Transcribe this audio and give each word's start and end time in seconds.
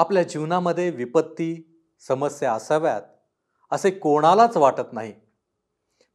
आपल्या 0.00 0.22
जीवनामध्ये 0.22 0.90
विपत्ती 0.90 1.78
समस्या 2.08 2.52
असाव्यात 2.52 3.02
असे 3.70 3.90
कोणालाच 3.90 4.56
वाटत 4.56 4.92
नाही. 4.92 5.14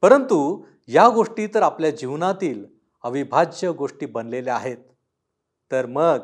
परंतु 0.01 0.65
या 0.87 1.09
गोष्टी 1.09 1.47
तर 1.47 1.61
आपल्या 1.61 1.89
जीवनातील 1.89 2.65
अविभाज्य 3.03 3.71
गोष्टी 3.71 4.05
बनलेल्या 4.05 4.55
आहेत. 4.55 4.77
तर 5.71 5.85
मग 5.85 6.17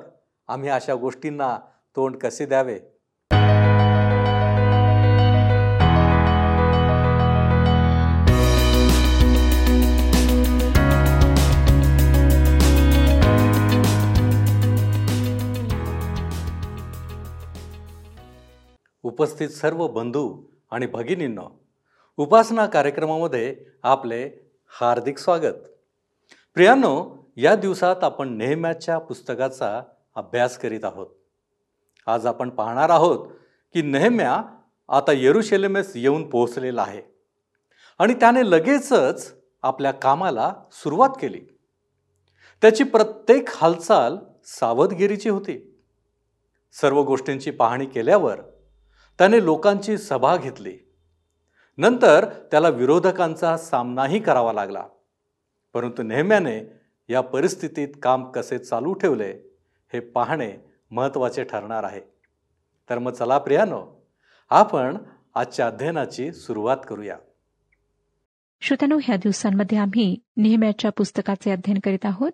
आम्ही 0.48 0.70
अशा 0.70 0.96
गोष्टींना 0.96 1.60
तोंड 1.96 2.18
कसे 2.18 2.46
द्यावे? 2.46 2.80
उपस्थित 19.12 19.50
सर्व 19.50 19.88
बंधू 19.88 20.42
आणि 20.72 20.86
भगिनींनो 20.86 21.64
उपासना 22.18 22.66
कार्यक्रमामध्ये 22.66 23.56
आपले 23.84 24.30
हार्दिक 24.68 25.18
स्वागत. 25.18 25.54
प्रियांनो 26.54 27.16
या 27.38 27.56
दिवसात 27.56 28.04
आपण 28.04 28.38
नेहम्याच्या 28.38 28.98
पुस्तकाचा 28.98 29.82
अभ्यास 30.16 30.58
करीत 30.58 30.86
आहोत. 30.86 31.08
आज 32.08 32.26
आपण 32.26 32.50
पाहणार 32.50 32.90
आहोत 32.90 33.28
की 33.74 33.82
नेहम्या 33.82 34.42
आता 34.90 35.12
येरुशेलेमेस 35.12 35.92
येऊन 35.96 36.30
पोहोचलेला 36.30 36.82
आहे 36.82 37.02
आणि 38.00 38.14
त्याने 38.14 38.52
लगेचच 38.52 39.34
आपल्या 39.62 39.92
कामाला 39.92 40.54
सुरुवात 40.72 41.10
केली. 41.10 41.42
त्याची 42.62 42.84
प्रत्येक 42.84 43.50
हालचाल 43.50 44.18
सावधगिरीची 44.46 45.30
होती. 45.30 45.84
सर्व 46.74 47.04
गोष्टींची 47.04 47.52
पाहणी 47.52 47.86
केल्यावर 47.86 48.42
त्याने 49.18 49.44
लोकांची 49.46 49.98
सभा 49.98 50.38
घेतली. 50.38 50.78
नंतर 51.78 52.26
त्याला 52.52 52.70
विरोधकांचा 52.70 53.58
सामनाही 53.58 54.20
करावा 54.20 54.54
लागला. 54.54 54.84
परंतु 55.74 56.04
नेहम्याने 56.04 56.74
या 57.10 57.22
परिस्थितीत 57.22 57.88
काम 58.04 58.32
कसे 58.32 58.60
चालू 58.60 58.94
ठेवले 58.94 59.58
हे 59.94 60.00
पाहणे 60.00 60.52
महत्त्वाचे 60.92 61.44
ठरणार 61.44 61.84
आहे. 61.84 62.02
तर 62.90 62.98
मग 63.00 63.12
चला 63.12 63.38
प्रियानो 63.38 64.06
आपण 64.50 64.98
आजच्या 65.36 65.68
अध्ययनाची 65.68 66.32
सुरुवात 66.32 66.78
करूया. 66.88 67.18
श्रोत्यानो 68.62 69.00
ह्या 69.04 69.16
दिवसांमध्ये 69.16 69.78
आम्ही 69.78 70.18
नेहम्याच्या 70.38 70.92
पुस्तकाचे 70.92 71.52
अध्ययन 71.52 71.78
करीत 71.84 72.06
आहोत 72.06 72.32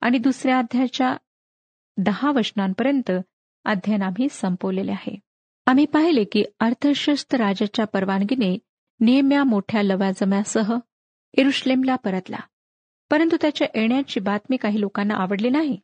आणि 0.00 0.18
दुसऱ्या 0.18 0.58
अध्यायाच्या 0.58 1.16
दहा 1.96 2.32
वचनांपर्यंत 2.32 3.10
अध्ययन 3.64 4.02
आम्ही 4.02 4.28
संपवलेले 4.30 4.90
आहे. 4.90 5.18
आम्ही 5.70 5.86
पाहिले 5.86 6.24
की 6.24 6.44
अर्थशस्त्र 6.60 7.38
राजाच्या 7.38 7.84
परवानगीने 7.84 8.58
नेहम्या 9.00 9.44
मोठ्या 9.44 9.82
लवाजम्यासह 9.82 10.74
इरुश्लेमला 11.34 11.96
परतला. 11.96 12.38
परंतु 13.10 13.36
त्याच्या 13.40 13.68
येण्याची 13.74 14.20
बातमी 14.20 14.56
काही 14.56 14.80
लोकांना 14.80 15.14
आवडली 15.14 15.50
नाही. 15.50 15.78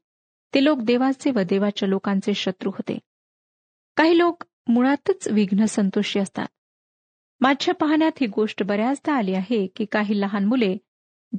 ते 0.54 0.64
लोक 0.64 0.78
देवाचे 0.78 1.30
व 1.30 1.40
देवाच्या 1.40 1.88
लोकांचे 1.88 2.34
शत्रू 2.34 2.70
होते. 2.70 2.98
काही 3.96 4.18
लोक 4.18 4.44
मुळातच 4.68 5.28
विघ्न 5.28 5.64
संतोषी 5.64 6.18
असतात. 6.18 6.46
माझ्या 7.40 7.74
पाहण्यात 7.74 8.12
ही 8.20 8.26
गोष्ट 8.26 8.62
बऱ्याचदा 8.62 9.14
आली 9.14 9.34
आहे 9.34 9.66
की 9.66 9.84
काही 9.84 10.20
लहान 10.20 10.44
मुले 10.44 10.76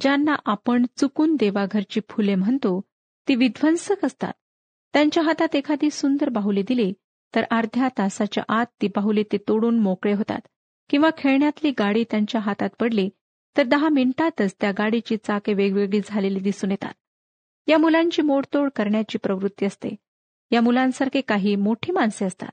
ज्यांना 0.00 0.34
आपण 0.44 0.86
चुकून 0.96 1.36
देवाघरची 1.36 2.00
फुले 2.08 2.34
म्हणतो 2.34 2.80
ती 3.28 3.34
विध्वंसक 3.34 4.04
असतात. 4.04 4.32
त्यांच्या 4.92 5.22
हातात 5.22 5.56
एखादी 5.56 5.90
सुंदर 5.90 6.28
बाहुली 6.28 6.62
दिली 6.62 6.92
तर 7.34 7.44
अर्ध्या 7.50 7.88
तासाच्या 7.98 8.44
आत 8.48 8.66
ती 8.82 8.88
पाहुले 8.88 9.22
ते 9.22 9.36
तोडून 9.48 9.78
मोकळे 9.78 10.12
होतात. 10.12 10.40
किंवा 10.90 11.10
खेळण्यातली 11.18 11.70
गाडी 11.70 12.04
त्यांच्या 12.10 12.40
हातात 12.40 12.70
पडली 12.80 13.10
तर 13.56 13.62
दहा 13.62 13.88
मिनिटातच 13.88 14.54
त्या 14.60 14.72
गाडीची 14.72 15.16
चाके 15.16 15.52
वेगवेगळी 15.54 16.00
झालेली 16.04 16.40
दिसून 16.40 16.70
येतात. 16.70 16.92
या 17.66 17.78
मुलांची 17.78 18.22
मोडतोड 18.22 18.70
करण्याची 18.76 19.18
प्रवृत्ती 19.18 19.66
असते. 19.66 19.96
या 20.50 20.60
मुलांसारखे 20.60 21.20
काही 21.20 21.56
मोठी 21.56 21.92
माणसे 21.92 22.24
असतात. 22.24 22.48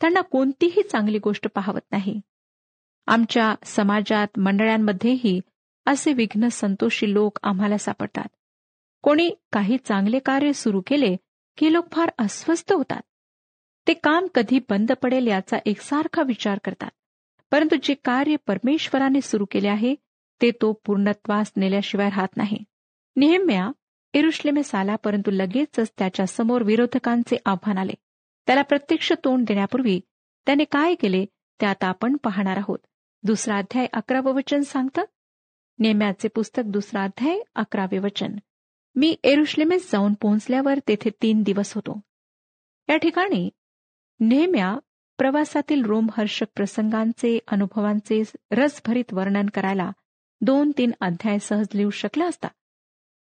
त्यांना 0.00 0.20
कोणतीही 0.20 0.82
चांगली 0.82 1.18
गोष्ट 1.18 1.46
पाहवत 1.54 1.80
नाही. 1.92 2.20
आमच्या 3.06 3.54
समाजात 3.64 4.38
मंडळांमध्येही 4.38 5.40
असे 5.86 6.12
विघ्न 6.12 6.48
संतोषी 6.48 7.12
लोक 7.12 7.38
आम्हाला 7.42 7.78
सापडतात. 7.78 8.26
कोणी 9.02 9.30
काही 9.52 9.76
चांगले 9.84 10.18
कार्य 10.18 10.52
सुरू 10.52 10.82
केले 10.86 11.16
की 11.58 11.72
लोक 11.72 11.92
फार 11.92 12.10
अस्वस्थ 12.18 12.72
होतात. 12.72 13.02
ते 13.88 13.94
काम 13.94 14.26
कधी 14.34 14.58
बंद 14.70 14.92
पडेल 14.92 15.26
याचा 15.26 15.56
एकसारखा 15.66 16.22
विचार 16.22 16.58
करतात. 16.64 16.90
परंतु 17.50 17.76
जे 17.82 17.94
कार्य 17.94 18.36
परमेश्वराने 18.46 19.20
सुरू 19.20 19.44
केले 19.44 19.68
आहे 19.68 19.94
ते 20.42 20.50
तो 20.50 20.80
पूर्णत्वास 20.86 21.52
नेल्याशिवाय 21.56 22.08
राहत 22.08 22.36
नाही. 22.36 22.58
नेहम्या 23.16 23.72
एरुश्लेमेस 24.14 24.74
आला 24.74 24.96
परंतु 24.96 25.30
लगेचच 25.30 25.92
त्याच्यासमोर 25.98 26.62
विरोधकांचे 26.62 27.36
आव्हान 27.44 27.78
आले. 27.78 27.92
त्याला 28.46 28.62
प्रत्यक्ष 28.62 29.12
तोंड 29.12 29.44
देण्यापूर्वी 29.46 30.00
त्याने 30.46 30.64
काय 30.64 30.94
केले 30.94 31.24
ते 31.60 31.66
आता 31.66 31.86
आपण 31.86 32.16
पाहणार 32.16 32.56
आहोत. 32.56 32.78
दुसरा 33.22 33.56
अध्याय 33.56 33.86
अकरावं 33.92 34.32
वचन 34.32 34.60
सांगतं? 34.60 35.02
नेम्याचे 35.78 36.28
पुस्तक 36.28 36.62
दुसरा 36.66 37.04
अध्याय 37.04 37.40
अकरावे 37.54 37.98
वचन. 37.98 38.34
मी 38.94 39.16
एरुश्लेमेस 39.24 39.92
जाऊन 39.92 40.14
पोहोचल्यावर 40.14 40.78
तेथे 40.88 41.10
तीन 41.22 41.42
दिवस 41.42 41.74
होतो. 41.74 42.00
या 42.88 42.96
ठिकाणी 42.96 43.50
नेहम्या 44.20 44.78
प्रवासातील 45.18 45.84
रोमहर्षक 45.84 46.46
प्रसंगांचे 46.54 47.38
अनुभवांचे 47.48 48.22
रसभरीत 48.52 49.12
वर्णन 49.12 49.46
करायला 49.46 49.90
दोन 50.40 50.72
तीन 50.78 50.90
अध्याय 51.00 51.38
सहज 51.38 51.66
लिहू 51.74 51.90
शकला 51.90 52.26
असता. 52.26 52.48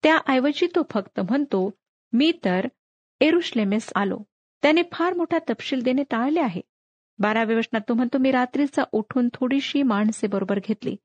त्याऐवजी 0.02 0.66
तो 0.66 0.82
फक्त 0.90 1.20
म्हणतो 1.20 1.70
मी 2.12 2.32
तर 2.44 2.66
एरुश्लेमेस 3.20 3.92
आलो. 3.94 4.18
त्याने 4.62 4.82
फार 4.92 5.14
मोठा 5.14 5.38
तपशील 5.38 5.82
देणे 5.82 6.02
टाळले 6.02 6.40
आहे. 6.40 6.60
बाराव्या 7.18 7.56
वचनात 7.56 7.80
तो 7.88 7.94
म्हणतो 7.94 8.18
मी 8.18 8.30
रात्रीचा 8.30 8.82
उठून 8.92 9.28
थोडीशी 9.34 9.82
माणसे 9.82 10.26
बरोबर 10.26 10.58
घेतली. 10.58 10.96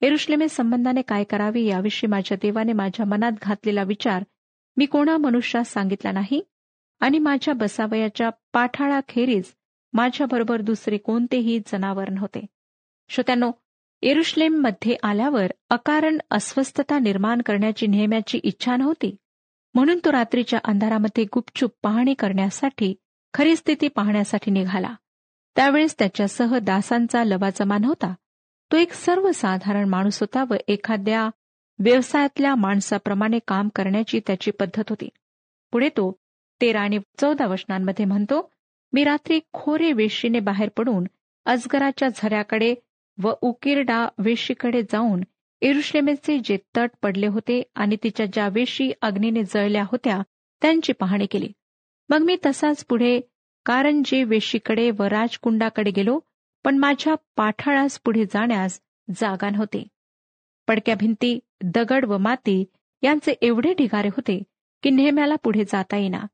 एरुश्लेमे 0.00 0.48
संबंधाने 0.48 1.02
काय 1.02 1.24
करावे 1.24 1.60
याविषयी 1.60 2.08
माझ्या 2.08 2.38
देवाने 2.42 2.72
माझ्या 2.72 3.06
मनात 3.06 3.32
घातलेला 3.42 3.82
विचार 3.82 4.24
मी 4.76 4.86
कोणा 4.86 5.16
मनुष्यास 5.16 5.72
सांगितला 5.72 6.12
नाही? 6.12 6.42
आणि 7.00 7.18
माझ्या 7.18 7.54
बसावयाच्या 7.54 8.30
पाठाळाखेरीज 8.52 9.44
माझ्याबरोबर 9.92 10.60
दुसरे 10.60 10.96
कोणतेही 10.96 11.60
जनावर 11.66 12.10
नव्हते. 12.10 12.46
श्रोत्यानो 13.08 13.50
मध्ये 14.48 14.96
आल्यावर 15.02 15.46
अकारण 15.70 16.18
अस्वस्थता 16.30 16.98
निर्माण 16.98 17.42
करण्याची 17.42 17.86
नेहम्याची 17.86 18.38
इच्छा 18.38 18.76
नव्हती. 18.76 19.16
म्हणून 19.74 19.98
तो 20.04 20.12
रात्रीच्या 20.12 20.58
अंधारामध्ये 20.64 21.24
गुपचूप 21.24 21.70
पाहणी 21.82 22.14
करण्यासाठी 22.14 22.94
खरी 23.34 23.56
स्थिती 23.56 23.88
पाहण्यासाठी 23.88 24.50
निघाला. 24.50 24.94
त्यावेळेस 25.56 25.94
त्याच्यासह 25.98 26.58
दासांचा 26.58 27.24
लवाजमा 27.24 27.78
नव्हता. 27.78 28.14
तो 28.72 28.76
एक 28.76 28.92
सर्वसाधारण 28.92 29.88
माणूस 29.88 30.20
होता 30.20 30.44
व 30.50 30.54
एखाद्या 30.68 31.30
व्यवसायातल्या 31.78 32.54
माणसाप्रमाणे 32.54 33.38
काम 33.48 33.68
करण्याची 33.74 34.20
त्याची 34.26 34.50
पद्धत 34.50 34.84
होती. 34.88 35.08
पुढे 35.72 35.88
तो 35.88 36.18
तेरा 36.60 36.80
आणि 36.80 36.98
चौदा 37.20 37.46
वचनांमध्ये 37.46 38.04
म्हणतो 38.04 38.50
मी 38.92 39.04
रात्री 39.04 39.40
खोरे 39.52 39.92
वेशीने 39.92 40.40
बाहेर 40.40 40.68
पडून 40.76 41.04
अजगराच्या 41.46 42.08
झऱ्याकडे 42.08 42.74
व 43.18 43.32
उकिरडा 43.40 44.06
वेशीकडे 44.18 44.82
जाऊन 44.82 45.22
इरुश्लेमेचे 45.60 46.38
जे 46.44 46.56
तट 46.76 46.90
पडले 47.02 47.26
होते 47.26 47.62
आणि 47.74 47.96
तिच्या 48.02 48.26
ज्या 48.26 48.48
वेशी 48.48 48.90
अग्नीने 49.02 49.42
जळल्या 49.44 49.82
होत्या 49.82 50.20
त्यांची 50.62 50.92
पाहणी 50.92 51.26
केली. 51.26 51.48
मग 52.08 52.18
मी 52.18 52.36
तसाच 52.46 52.84
पुढे 52.84 53.20
कारंजे 53.66 54.22
वेशीकडे 54.24 54.90
व 54.90 55.02
राजकुंडाकडे 55.02 55.90
गेलो 55.90 56.18
पण 56.64 56.78
माझ्या 56.78 57.14
पाठाळास 57.36 57.98
पुढे 58.04 58.24
जाण्यास 58.24 58.80
जागा 59.08 59.50
नव्हते. 59.50 59.86
पडक्या 60.68 60.94
भिंती 60.94 61.38
दगड 61.64 62.04
व 62.04 62.18
माती 62.18 62.64
यांचे 63.02 63.34
एवढे 63.42 63.72
ढिगारे 63.72 64.08
होते 64.08 64.42
की 64.82 64.90
नेहम्याला 64.90 65.34
पुढे 65.34 65.64
जाता 65.64 65.96
येईना. 65.96 66.24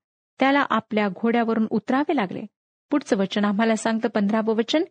त्याला 0.40 0.67
आपल्या 0.70 1.08
घोड्यावरून 1.08 1.67
उतरावे 1.70 2.17
लागले. 2.17 2.43
पुढचं 2.90 3.17
वचन 3.17 3.44
आम्हाला 3.44 3.76
सांगतं 3.76 4.08
पंधरावं 4.08 4.55
वचन. 4.55 4.84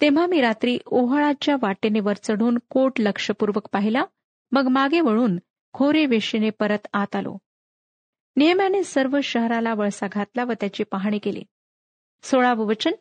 तेव्हा 0.00 0.26
मी 0.26 0.40
रात्री 0.40 0.78
ओहळाच्या 0.86 1.56
वाटेने 1.62 2.00
वर 2.00 2.12
चढून 2.22 2.58
कोट 2.68 3.00
लक्षपूर्वक 3.00 3.68
पाहिला. 3.72 4.04
मग 4.52 4.68
मागे 4.68 5.00
वळून 5.00 5.38
खोरे 5.72 6.06
वेशीने 6.06 6.50
परत 6.50 6.86
आत 6.92 7.16
आलो. 7.16 7.38
नियमाने 8.36 8.84
सर्व 8.84 9.20
शहराला 9.22 9.74
वळसा 9.74 10.06
घातला 10.12 10.44
व 10.44 10.52
त्याची 10.52 10.84
पाहणी 10.84 11.18
केली. 11.18 11.42
सोळावं 12.22 12.66
वचन. 12.66 12.92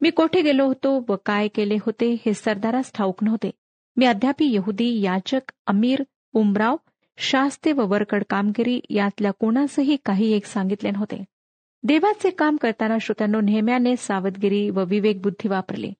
मी 0.00 0.10
कोठे 0.10 0.42
गेलो 0.42 0.66
होतो 0.66 1.04
व 1.08 1.16
काय 1.26 1.48
केले 1.48 1.74
होते 1.74 2.16
हे 2.26 2.34
सरदारास 2.34 2.92
ठाऊक 2.92 3.24
नव्हते. 3.24 3.50
मी 3.96 4.06
अद्यापी 4.06 4.54
यहुदी 4.54 5.00
याचक 5.00 5.52
अमीर 5.66 6.02
उमराव 6.32 6.76
शास्ते 7.18 7.72
व 7.72 7.86
वरकड 7.86 8.22
कामगिरी 8.30 8.80
यातल्या 8.90 9.30
कोणासही 9.30 9.96
काही 10.04 10.32
एक 10.32 10.44
सांगितले 10.44 10.90
नव्हते. 10.90 11.24
देवाचे 11.86 12.30
काम 12.30 12.56
करताना 12.56 12.98
श्रोत्यांनो 13.00 13.40
नेहम्याने 13.40 13.96
सावधगिरी 13.96 14.70
व 14.70 14.84
विवेक 14.84 15.22
बुद्धी 15.22 15.48
वापरली. 15.48 15.92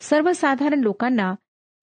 सर्वसाधारण 0.00 0.80
लोकांना 0.80 1.34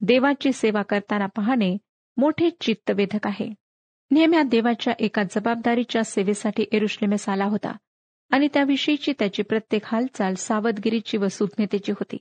देवाची 0.01 0.51
सेवा 0.51 0.81
करताना 0.81 1.25
पाहणे 1.25 1.77
मोठे 2.17 2.49
चित्तवेधक 2.49 3.27
आहे. 3.27 3.53
नेहम्या 4.11 4.43
देवाच्या 4.43 4.93
एका 4.99 5.23
जबाबदारीच्या 5.23 6.03
सेवेसाठी 6.03 6.65
एरुश्लेमेस 6.71 7.29
आला 7.29 7.45
होता 7.45 7.77
आणि 8.29 8.47
त्याविषयीची 8.53 9.13
त्याची 9.19 9.43
प्रत्येक 9.43 9.81
हालचाल 9.85 10.33
सावधगिरीची 10.33 11.17
व 11.17 11.27
सुज्ञतेची 11.27 11.91
होती. 11.91 12.17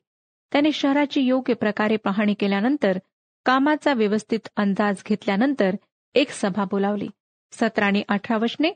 त्याने 0.52 0.72
शहराची 0.72 1.20
योग्य 1.20 1.54
प्रकारे 1.54 1.96
पाहणी 1.96 2.34
केल्यानंतर 2.34 2.98
कामाचा 3.44 3.94
व्यवस्थित 3.94 4.48
अंदाज 4.56 4.96
घेतल्यानंतर 5.08 5.76
एक 6.14 6.30
सभा 6.30 6.64
बोलावली. 6.64 7.08
सतरा 7.52 7.86
आणि 7.86 8.02
अठरा 8.08 8.36
वचने 8.36 8.72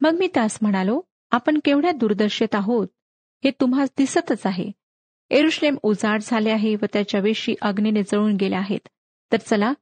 मग 0.00 0.16
मी 0.18 0.28
त्यास 0.34 0.58
म्हणालो 0.62 1.00
आपण 1.30 1.58
केवढ्या 1.64 1.92
दुर्दशेत 1.92 2.54
आहोत 2.54 2.88
हे 3.44 3.50
तुम्हाला 3.50 3.92
दिसतच 3.98 4.46
आहे. 4.46 4.70
एरुश्लेम 5.30 5.76
उजाड 5.82 6.20
झाले 6.22 6.50
आहे 6.50 6.74
व 6.74 6.84
त्याच्या 6.92 7.20
वेशी 7.20 7.54
अग्नीने 7.62 8.02
जळून 8.02 8.36
गेले 8.36 8.54
आहेत. 8.54 8.88
तर 9.32 9.36
चला 9.36 9.72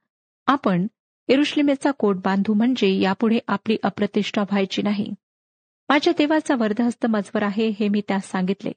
आपण 0.46 0.86
एरुश्लेमेचा 1.28 1.90
कोट 1.90 2.16
बांधू 2.16 2.54
म्हणजे 2.54 2.88
यापुढे 3.00 3.38
आपली 3.48 3.76
अप्रतिष्ठा 3.82 4.42
व्हायची 4.42 4.82
नाही. 4.82 5.10
माझ्या 5.88 6.12
देवाचा 6.18 6.54
वर्धहस्त 6.54 7.06
मजवर 7.06 7.42
आहे 7.42 7.68
हे 7.68 7.88
मी 7.88 8.00
त्यास 8.08 8.30
सांगितले 8.30 8.72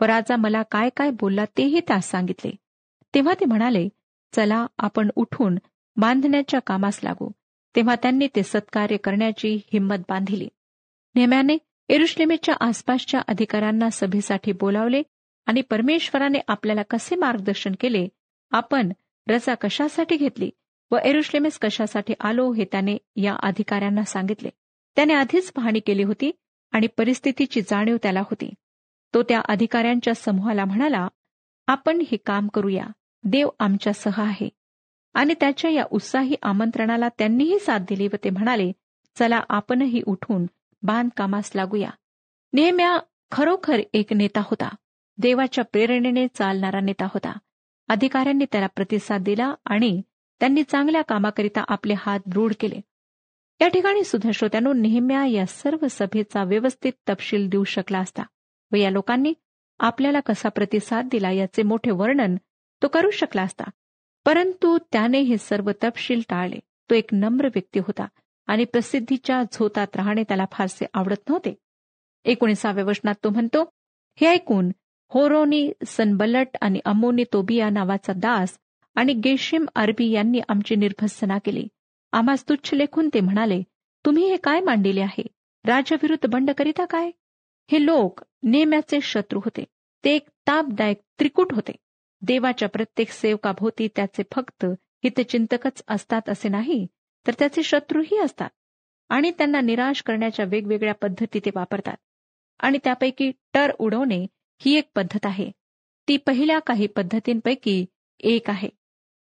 व 0.00 0.04
राजा 0.04 0.36
मला 0.36 0.62
काय 0.62 0.88
काय 0.96 1.10
बोलला 1.10 1.44
तेही 1.44 1.80
त्यास 1.80 2.10
सांगितले. 2.10 2.50
तेव्हा 3.14 3.34
ते 3.34 3.44
म्हणाले 3.44 3.88
चला 4.36 4.66
आपण 4.78 5.10
उठून 5.16 5.58
बांधण्याच्या 5.96 6.60
कामास 6.60 7.00
लागू. 7.04 7.30
तेव्हा 7.76 7.94
त्यांनी 7.94 8.26
ते 8.26 8.42
सत्कार्य 8.42 8.96
करण्याची 8.96 9.60
हिंमत 9.72 9.96
बांधिली. 10.08 10.48
नेम्याने 11.14 11.58
एरुश्लेमेच्या 11.88 12.54
आसपासच्या 12.60 13.20
अधिकाऱ्यांना 13.28 13.90
सभेसाठी 13.90 14.52
बोलावले 14.52 15.02
आणि 15.46 15.60
परमेश्वराने 15.60 16.38
आपल्याला 16.48 16.82
कसे 16.82 17.16
मार्गदर्शन 17.16 17.72
केले 17.80 18.08
आपण 18.50 18.92
रजा 19.26 19.54
कशासाठी 19.54 20.16
घेतली 20.16 20.50
व 20.90 20.96
एरुश्लेमेस 21.04 21.58
कशासाठी 21.58 22.14
आलो 22.20 22.52
हे 22.52 22.64
त्याने 22.64 22.96
या 23.16 23.34
अधिकाऱ्यांना 23.42 24.02
सांगितले. 24.02 24.48
त्याने 24.96 25.14
आधीच 25.14 25.52
पाहणी 25.52 25.80
केली 25.80 26.02
होती 26.02 26.30
आणि 26.72 26.86
परिस्थितीची 26.86 27.60
जाणीव 27.60 27.96
त्याला 28.02 28.20
होती. 28.20 28.52
तो 29.14 29.22
त्या 29.22 29.40
अधिकाऱ्यांच्या 29.48 30.14
समूहाला 30.14 30.64
म्हणाला 30.64 31.08
आपण 31.66 32.02
हे 32.10 32.16
काम 32.16 32.48
करूया. 32.48 32.86
देव 33.24 33.48
आमच्या 33.58 33.92
सह 33.92 34.20
आहे. 34.22 34.48
आणि 35.14 35.34
त्याच्या 35.40 35.70
या 35.70 35.84
उत्साही 35.90 36.34
आमंत्रणाला 36.42 37.08
त्यांनीही 37.08 37.58
साथ 37.58 37.78
दिली 37.78 38.06
व 38.06 38.16
ते 38.24 38.30
म्हणाले 38.30 38.72
चला 39.16 39.40
आपणही 39.48 40.02
उठून 40.06 40.46
बांधकामास 40.82 41.50
लागूया. 41.54 41.90
नेहम्या 42.52 42.98
खरोखर 43.32 43.80
एक 43.92 44.12
नेता 44.12 44.40
होता. 44.40 44.74
देवाच्या 45.18 45.64
प्रेरणेने 45.64 46.26
चालणारा 46.34 46.80
नेता 46.80 47.04
होता. 47.04 47.38
अधिकाऱ्यांनी 47.88 48.44
त्याला 48.44 48.66
प्रतिसाद 48.66 49.22
दिला 49.22 49.54
आणि 49.64 50.02
त्यांनी 50.40 50.62
चांगल्या 50.62 51.02
कामाकरिता 51.02 51.64
आपले 51.68 51.94
हात 51.96 52.20
दृढ 52.26 52.52
केले. 52.60 52.80
या 53.60 53.68
ठिकाणी 53.68 54.04
सुद्धा 54.04 54.30
श्रोत्यानो 54.34 54.72
नेहम्या 54.72 55.26
या 55.26 55.46
सर्व 55.46 55.86
सभेचा 55.90 56.44
व्यवस्थित 56.44 56.92
तपशील 57.08 57.48
देऊ 57.48 57.64
शकला 57.64 57.98
असता 57.98 58.22
व 58.72 58.76
या 58.76 58.90
लोकांनी 58.90 59.34
आपल्याला 59.78 60.20
कसा 60.20 60.48
प्रतिसाद 60.48 61.08
दिला 61.10 61.30
याचे 61.30 61.62
मोठे 61.62 61.90
वर्णन 61.90 62.36
तो 62.82 62.88
करू 62.88 63.10
शकला 63.10 63.42
असता. 63.42 63.64
परंतु 64.24 64.78
त्याने 64.92 65.20
हे 65.20 65.38
सर्व 65.38 65.70
तपशील 65.84 66.20
टाळले. 66.28 66.56
तो 66.56 66.94
एक 66.94 67.04
नम्र 67.12 67.46
व्यक्ती 67.46 67.78
होता. 67.78 68.04
आणि 68.46 68.64
प्रसिद्धीच्या 68.64 69.42
झोतात 69.52 69.86
राहणे 69.94 70.22
त्याला 70.22 70.44
फारसे 70.52 70.86
आवडत 70.94 71.28
नव्हते. 71.28 71.54
एकोणीसाव्या 72.24 72.84
वचनात 72.84 73.14
तो 73.24 73.30
म्हणतो 73.30 73.72
हे 74.20 74.26
ऐकून 74.26 74.70
होरोनी 75.08 75.72
सनबलट 75.86 76.46
आणि 76.60 76.80
अमोनी 76.84 77.24
तोबिया 77.32 77.70
नावाचा 77.70 78.12
दास 78.12 78.58
आणि 78.94 79.12
गेशिम 79.12 79.66
अरबी 79.74 80.10
यांनी 80.10 80.40
आमची 80.48 80.76
निर्भत्सना 80.76 81.38
केली. 81.38 81.68
आम्हास 82.12 82.48
तुच्छ 82.48 82.74
लेखून 82.74 83.10
ते 83.14 83.20
म्हणाले 83.20 83.62
तुम्ही 84.06 84.30
हे 84.30 84.36
काय 84.36 84.60
मांडिले 84.60 85.00
आहे? 85.00 85.26
राजाविरुद्ध 85.64 86.30
बंड 86.30 86.50
करीता 86.50 86.84
काय? 86.84 87.10
हे 87.70 87.86
लोक 87.86 88.20
नेम्याचे 88.42 89.00
शत्रू 89.00 89.38
होते. 89.38 89.64
ते 90.04 90.14
एक 90.14 90.28
तापदायक 90.28 90.96
त्रिकूट 91.18 91.52
होते. 91.52 91.72
देवाच्या 92.22 92.68
प्रत्येक 92.68 93.10
सेवकाभोवती 93.10 93.88
त्याचे 93.96 94.22
फक्त 94.32 94.64
हितचिंतकच 95.04 95.82
असतात 95.88 96.28
असे 96.28 96.48
नाही 96.48 96.86
तर 97.26 97.32
त्याचे 97.38 97.62
शत्रूही 97.62 98.18
असतात 98.18 98.50
आणि 99.08 99.30
त्यांना 99.30 99.60
निराश 99.60 100.02
करण्याच्या 100.02 100.44
वेगवेगळ्या 100.48 100.94
पद्धती 100.94 101.38
ते 101.38 101.50
वापरतात. 101.54 101.96
आणि 102.60 102.78
त्यापैकी 102.84 103.30
टर 103.54 103.72
उडवणे 103.78 104.26
ही 104.60 104.74
एक 104.76 104.90
पद्धत 104.94 105.26
आहे. 105.26 105.50
ती 106.08 106.16
पहिल्या 106.16 106.58
काही 106.58 106.86
पद्धतींपैकी 106.86 107.84
एक 108.20 108.50
आहे. 108.50 108.68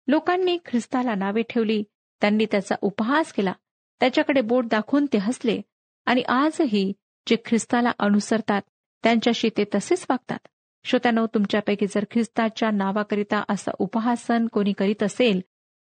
लोकांनी 0.08 0.58
ख्रिस्ताला 0.66 1.14
नावे 1.14 1.42
ठेवली 1.50 1.82
त्यांनी 2.20 2.46
त्याचा 2.50 2.74
उपहास 2.80 3.32
केला 3.32 3.52
त्याच्याकडे 4.00 4.40
बोट 4.40 4.66
दाखवून 4.66 5.06
ते 5.12 5.18
हसले 5.18 5.60
आणि 6.06 6.22
आजही 6.22 6.92
जे 7.26 7.36
ख्रिस्ताला 7.44 7.92
अनुसरतात 7.98 8.62
त्यांच्याशी 9.02 9.48
ते 9.56 9.64
तसेच 9.74 10.06
वागतात. 10.10 10.38
श्रोत्यानो 10.84 11.26
तुमच्यापैकी 11.26 11.86
जर 11.86 12.04
ख्रिस्ताच्या 12.10 12.70
नावाकरिता 12.70 13.42
असं 13.48 13.72
उपहासन 13.78 14.46
कोणी 14.46 14.72
करीत 14.72 15.02
असेल 15.02 15.40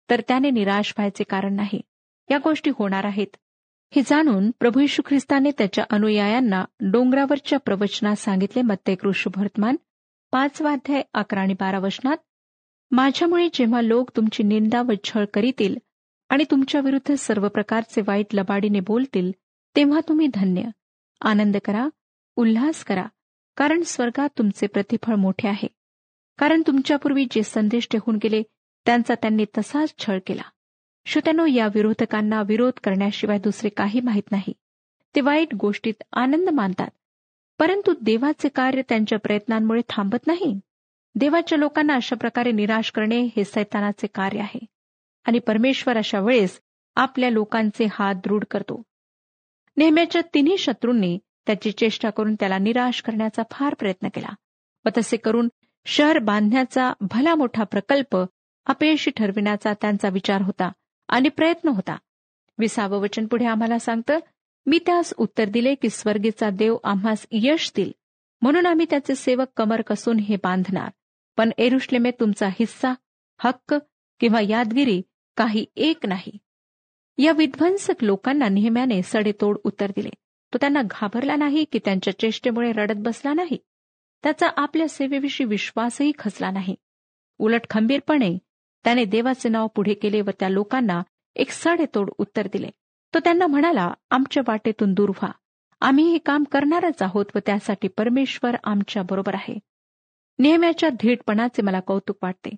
तर 0.10 0.22
त्याने 0.28 0.50
निराश 0.50 0.94
व्हायचे 0.98 1.24
कारण 1.24 1.56
नाही. 1.56 1.82
या 2.32 2.38
गोष्टी 2.38 2.72
होणार 2.80 3.06
आहेत. 3.06 3.36
हे 3.96 4.02
जाणून 4.06 4.52
प्रभू 4.60 4.80
यशू 4.80 5.02
ख्रिस्ताने 5.06 5.52
त्याच्या 5.52 5.84
अनुयायांना 5.90 6.66
डोंगरावरच्या 6.80 7.60
प्रवचनात 7.60 8.16
सांगितले 8.16 8.62
मत्ते 8.62 8.96
कृष्णभर्तमान 8.96 9.76
पाचवाध्याय 10.32 11.02
अकरा 11.14 11.42
आणि 11.42 11.54
बारा 11.54 11.80
वचनात 11.80 12.18
माझ्यामुळे 12.92 13.48
जेव्हा 13.54 13.82
लोक 13.82 14.12
तुमची 14.16 14.44
निंदा 14.44 14.82
व 14.82 14.92
छळ 15.04 15.26
करीतील 15.34 15.76
आणि 16.30 16.44
तुमच्या 16.52 16.82
विरुद्ध 16.82 17.16
सर्व 17.16 17.48
प्रकारचे 17.48 18.02
वाईट 18.02 18.26
लबाडीने 18.34 18.80
बोलतील 18.80 19.32
तेव्हा 19.76 20.00
तुम्ही 20.10 20.28
धन्य. 20.34 20.62
आनंद 21.22 21.58
करा 21.66 21.88
उल्हास 22.36 22.84
करा 22.84 23.06
कारण 23.58 23.82
स्वर्गात 23.86 24.30
तुमचे 24.38 24.68
प्रतिफळ 24.68 25.16
मोठे 25.16 25.48
आहे. 25.48 25.68
कारण 26.38 26.62
तुमच्यापूर्वी 26.68 27.26
जे 27.32 27.44
संदेश 27.44 27.88
ठेवून 27.92 28.16
गेले 28.16 28.44
त्यांचा 28.86 29.16
त्यांनी 29.16 29.46
तसाच 29.58 29.94
छळ 29.98 30.20
केला. 30.28 30.42
श्रोत्यानो 31.06 31.46
या 31.46 31.68
विरोधकांना 31.68 32.42
विरोध 32.42 32.74
करण्याशिवाय 32.84 33.40
दुसरे 33.40 33.70
काही 33.70 34.00
माहीत 34.00 34.32
नाही. 34.32 34.54
ते 35.16 35.22
वाईट 35.22 35.56
गोष्टीत 35.56 36.04
आनंद 36.14 36.50
मानतात. 36.50 36.88
परंतु 37.60 37.94
देवाचे 38.02 38.50
कार्य 38.50 38.82
त्यांच्या 38.90 39.20
प्रयत्नांमुळे 39.20 39.82
थांबत 39.90 40.28
नाही. 40.28 40.60
देवाच्या 41.16 41.58
लोकांना 41.58 41.94
अशा 41.94 42.16
प्रकारे 42.16 42.52
निराश 42.52 42.92
करणे 42.92 43.22
हे 43.22 43.44
सैतानाचे 43.44 44.08
कार्य 44.08 44.40
आहे. 44.40 44.66
आणि 45.26 45.40
परमेश्वर 45.40 45.98
अशा 45.98 46.20
वेळेस 46.20 46.62
आपल्या 46.96 47.30
लोकांचे 47.30 47.88
हात 47.92 48.16
दृढ 48.16 48.44
करतो. 48.52 48.84
नेहमीच्या 49.78 50.22
तिन्ही 50.34 50.58
शत्रूंनी 50.58 51.20
त्याची 51.48 51.72
चेष्टा 51.72 52.10
करून 52.10 52.36
त्याला 52.36 52.58
निराश 52.58 53.02
करण्याचा 53.02 53.44
फार 53.52 53.74
प्रयत्न 53.74 54.08
केला 54.08 54.30
व 54.86 54.90
तसे 54.98 55.18
करून 55.18 55.50
शहर 55.86 56.20
बांधण्याचा 56.20 56.94
भला 57.02 57.36
मोठा 57.36 57.64
प्रकल्प 57.64 58.18
अपयशी 58.66 59.12
ठरविण्याचा 59.12 59.74
त्यांचा 59.74 60.10
विचार 60.10 60.42
होता. 60.42 60.72
आणि 61.08 61.30
प्रयत्न 61.30 61.70
होता. 61.70 61.98
विसावं 62.58 62.98
वचन 62.98 63.26
पुढे 63.26 63.46
आम्हाला 63.46 63.80
सांगतं 63.80 64.20
मी 64.66 64.80
त्यास 64.80 65.14
उत्तर 65.18 65.46
दिले 65.50 65.76
की 65.76 65.90
स्वर्गीचा 65.90 66.50
देव 66.50 66.78
आम्हास 66.84 67.28
यश 67.32 67.72
देईल. 67.76 67.92
म्हणून 68.42 68.66
आम्ही 68.66 68.86
त्याचे 68.90 69.16
सेवक 69.16 69.48
कमर 69.58 69.82
कसून 69.82 70.20
हे 70.20 70.36
बांधणार. 70.36 70.90
पण 71.38 71.50
एरुश्लेमे 71.58 72.12
तुमचा 72.12 72.48
हिस्सा 72.48 72.94
हक्क 73.40 73.76
किंवा 74.20 74.42
यादगिरी 74.42 75.02
काही 75.38 75.66
एक 75.76 76.06
नाही. 76.06 76.38
या 77.18 77.32
विध्वंसक 77.32 78.04
लोकांना 78.04 78.48
नेहम्याने 78.48 79.02
सडेतोड 79.04 79.58
उत्तर 79.64 79.92
दिले. 79.96 80.10
तो 80.54 80.58
त्यांना 80.62 80.82
घाबरला 80.82 81.36
नाही 81.36 81.66
की 81.66 81.80
त्यांच्या 81.86 82.20
चेष्टेमुळे 82.20 82.72
रडत 82.72 82.96
बसला 82.98 83.34
नाही? 83.34 83.58
त्याचा 84.24 84.48
आपल्या 84.58 84.88
सेवेविषयी 84.88 85.48
विश्वासही 85.48 86.12
खचला 86.20 86.52
नाही. 86.52 86.76
उलट 87.38 87.62
खंबीरपणे 87.70 88.38
त्याने 88.86 89.06
देवाचे 89.06 89.50
नाव 89.50 89.68
पुढे 89.68 89.94
केले 89.94 90.22
व 90.22 90.30
त्या 90.40 90.50
लोकांना 90.50 91.04
एक 91.36 91.52
सडेतोड 91.52 92.10
उत्तर 92.18 92.48
दिले. 92.54 92.70
तो 93.14 93.20
त्यांना 93.20 93.48
म्हणाला 93.48 93.94
आमच्या 94.10 94.44
वाटेतून 94.48 94.94
दूर 94.94 95.10
व्हा. 95.10 95.32
आम्ही 95.82 96.12
हे 96.12 96.18
काम 96.18 96.44
करणारच 96.44 97.02
आहोत 97.02 97.26
व 97.36 97.40
त्यासाठी 97.46 97.88
परमेश्वर 97.88 98.56
आमच्या 98.64 99.04
बरोबर 99.04 99.36
आहे. 99.36 99.60
नेहम्याच्या 100.40 100.90
धीटपणाचे 100.90 101.62
मला 101.62 101.80
कौतुक 101.80 102.18
वाटते. 102.22 102.56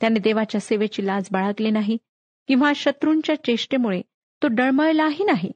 त्याने 0.00 0.20
देवाच्या 0.20 0.60
सेवेची 0.60 1.06
लाज 1.06 1.28
बाळगली 1.32 1.70
नाही 1.70 1.98
किंवा 2.48 2.72
शत्रूंच्या 2.76 3.36
चेष्टेमुळे 3.44 4.02
तो 4.42 4.46
डळमळलाही 4.50 5.24
नाही. 5.24 5.52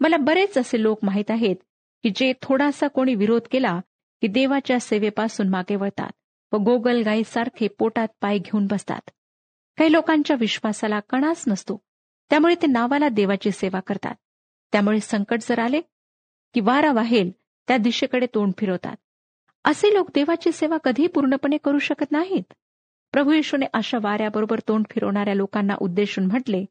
मला 0.00 0.16
बरेच 0.16 0.58
असे 0.58 0.82
लोक 0.82 0.98
माहीत 1.02 1.30
आहेत 1.30 1.56
की 2.02 2.10
जे 2.16 2.32
थोडासा 2.42 2.88
कोणी 2.88 3.14
विरोध 3.14 3.42
केला 3.50 3.80
की 4.20 4.26
देवाच्या 4.26 4.80
सेवेपासून 4.80 5.48
मागे 5.48 5.76
वळतात 5.76 6.10
व 6.52 6.56
गोगल 6.56 7.02
गाईसारखे 7.02 7.68
पोटात 7.68 8.08
पाय 8.20 8.38
घेऊन 8.38 8.66
बसतात. 8.66 9.10
काही 9.78 9.92
लोकांच्या 9.92 10.36
विश्वासाला 10.40 11.00
कणाच 11.00 11.44
नसतो. 11.46 11.82
त्यामुळे 12.30 12.54
ते 12.54 12.66
नावाला 12.66 13.08
देवाची 13.08 13.50
सेवा 13.50 13.80
करतात. 13.80 14.14
त्यामुळे 14.72 15.00
संकट 15.00 15.38
जर 15.42 15.58
आले 15.58 15.80
की 16.54 16.60
वारा 16.60 16.92
वाहेल 16.92 17.30
त्या 17.68 17.76
दिशेकडे 17.76 18.26
तोंड 18.34 18.52
फिरवतात. 18.58 18.96
असे 19.64 19.94
लोक 19.94 20.10
देवाची 20.14 20.52
सेवा 20.52 20.76
कधी 20.76 21.06
पूर्णपणे 21.06 21.56
करू 21.56 21.78
शकत 21.78 22.12
नाहीत. 22.12 22.52
प्रभू 23.12 23.32
येशूने 23.32 23.66
अशा 23.72 23.98
वाऱ्याबरोबर 24.02 24.58
तोंड 24.68 24.84
फिरवणाऱ्या 24.90 25.34
लोकांना 25.34 25.74
उद्देशून 25.80 26.26
म्हटले 26.26 26.64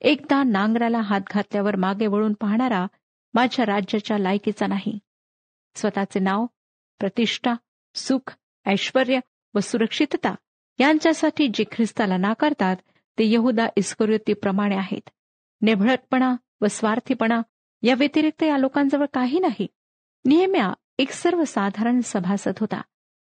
एकदा 0.00 0.42
नांगराला 0.42 0.98
हात 0.98 1.20
घातल्यावर 1.30 1.76
मागे 1.76 2.06
वळून 2.06 2.32
पाहणारा 2.32 2.86
माझ्या 3.34 3.66
राज्याच्या 3.66 4.18
लायकीचा 4.18 4.66
नाही. 4.66 4.98
स्वतःचे 5.74 6.20
नाव 6.20 6.46
प्रतिष्ठा 6.98 7.54
सुख 7.94 8.36
ऐश्वर 8.66 9.18
व 9.54 9.58
सुरक्षितता 9.58 10.34
यांच्यासाठी 10.78 11.48
जे 11.54 11.64
ख्रिस्ताला 11.72 12.16
नाकारतात 12.16 12.76
ते 13.18 13.32
यहुदा 13.32 13.66
इस्करियोतीप्रमाणे 13.76 14.76
आहेत. 14.76 15.10
नेभळटपणा 15.62 16.34
व 16.60 16.66
स्वार्थीपणा 16.66 17.42
या 17.82 17.94
व्यतिरिक्त 17.94 18.42
या 18.42 18.58
लोकांजवळ 18.58 19.06
काही 19.14 19.38
नाही. 19.38 19.66
नेहम्या 20.24 20.72
एक 20.98 21.10
सर्वसाधारण 21.10 22.00
सभासद 22.04 22.52
होता 22.60 22.80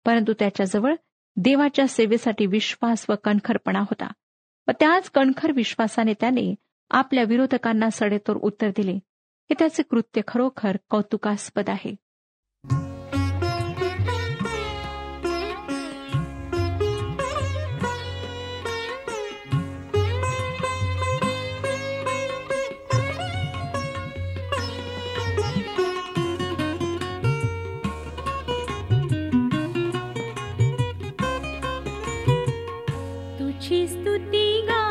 परंतु 0.05 0.33
त्याच्याजवळ 0.33 0.95
देवाच्या 1.35 1.87
सेवेसाठी 1.87 2.45
विश्वास 2.45 3.05
व 3.09 3.13
कणखरपणा 3.23 3.79
होता 3.79 4.11
व 4.67 4.71
त्याच 4.71 5.09
कणखर 5.09 5.51
विश्वासाने 5.51 6.13
त्याने 6.13 6.55
आपल्या 6.89 7.23
विरोधकांना 7.23 7.89
सडेतोर 7.89 8.35
उत्तर 8.35 8.69
दिले. 8.69 8.93
हे 8.93 9.53
त्याचे 9.59 9.83
कृत्य 9.83 10.21
खरोखर 10.27 10.77
कौतुकास्पद 10.89 11.69
आहे. 11.69 11.95
तुझी 33.71 34.90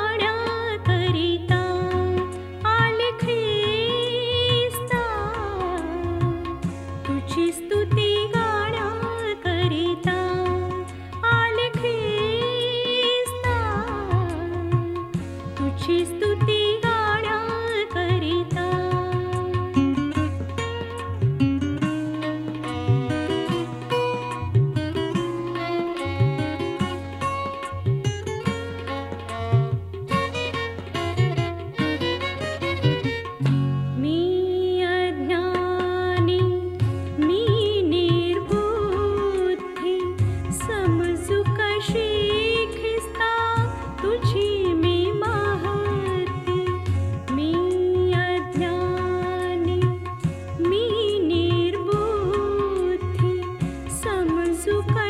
समजू 54.60 55.09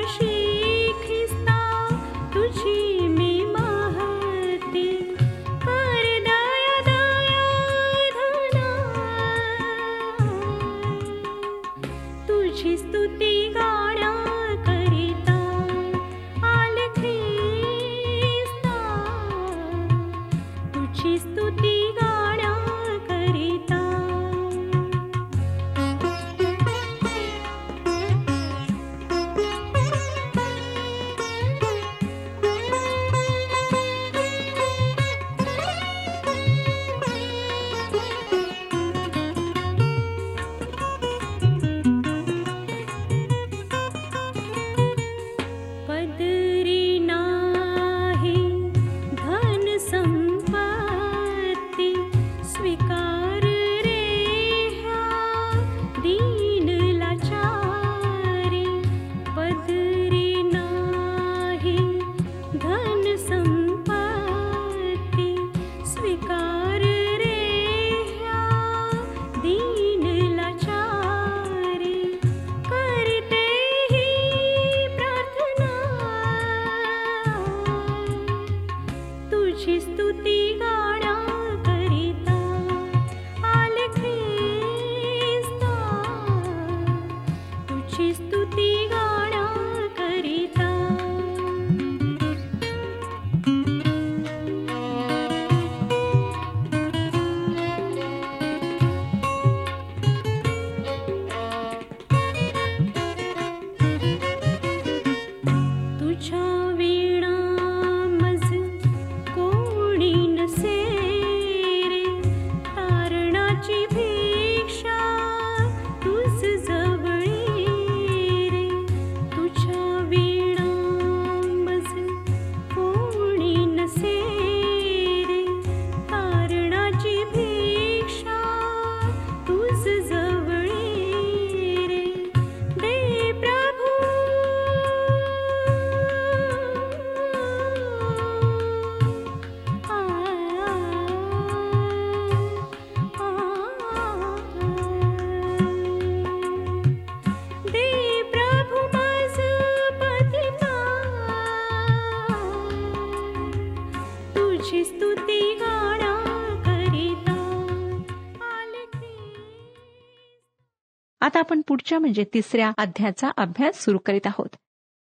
आपण 161.94 162.00
म्हणजे 162.00 162.24
तिसऱ्या 162.34 162.72
अध्यायाचा 162.78 163.30
अभ्यास 163.36 163.84
सुरू 163.84 163.98
करीत 163.98 164.26
आहोत. 164.26 164.56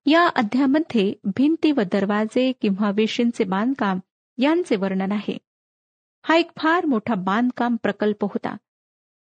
या 0.07 0.29
अध्यामध्ये 0.29 1.15
भिंती 1.25 1.73
व 1.73 1.81
दरवाजे 1.81 2.53
किंवा 2.53 2.91
वेशींचे 2.91 3.45
बांधकाम 3.45 3.99
यांचे 4.39 4.77
वर्णन 4.77 5.13
आहे. 5.13 5.39
हा 6.23 6.37
एक 6.37 6.51
फार 6.57 6.87
मोठा 6.87 7.15
बांधकाम 7.15 7.77
प्रकल्प 7.77 8.25
होता. 8.25 8.57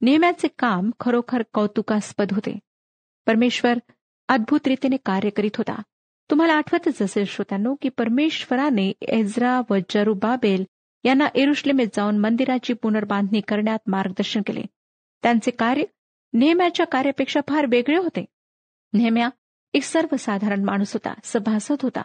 नेहम्याचे 0.02 0.48
काम 0.60 0.92
खरोखर 1.00 1.44
कौतुकास्पद 1.54 2.32
होते. 2.32 2.60
परमेश्वर 3.28 3.78
अद्भुत 4.28 4.68
रीतीने 4.68 4.98
कार्य 5.06 5.30
करीत 5.30 5.58
होता. 5.58 5.82
तुम्हाला 6.30 6.54
आठवतच 6.54 7.02
असेल 7.02 7.26
श्रोत्यांनो 7.26 7.76
की 7.82 7.90
परमेश्वराने 7.90 8.94
एझ्रा 9.02 9.62
व 9.70 9.76
जरुबाबेल 9.90 10.64
यांना 11.04 11.28
एरुश्लेमेत 11.36 11.88
जाऊन 11.94 12.18
मंदिराची 12.18 12.74
पुनर्बांधणी 12.74 13.42
करण्यात 13.42 13.80
मार्गदर्शन 13.88 14.42
केले. 14.42 14.62
त्यांचे 15.24 15.52
कार्य 15.52 15.84
नेहम्याच्या 16.34 16.86
कार्यापेक्षा 16.86 17.40
फार 17.48 17.66
वेगळे 17.70 17.98
होते. 17.98 18.26
नेहम्या 18.94 19.30
एक 19.74 19.84
सर्वसाधारण 19.84 20.64
माणूस 20.64 20.94
होता 20.94 21.14
सभासद 21.24 21.76
होता 21.82 22.02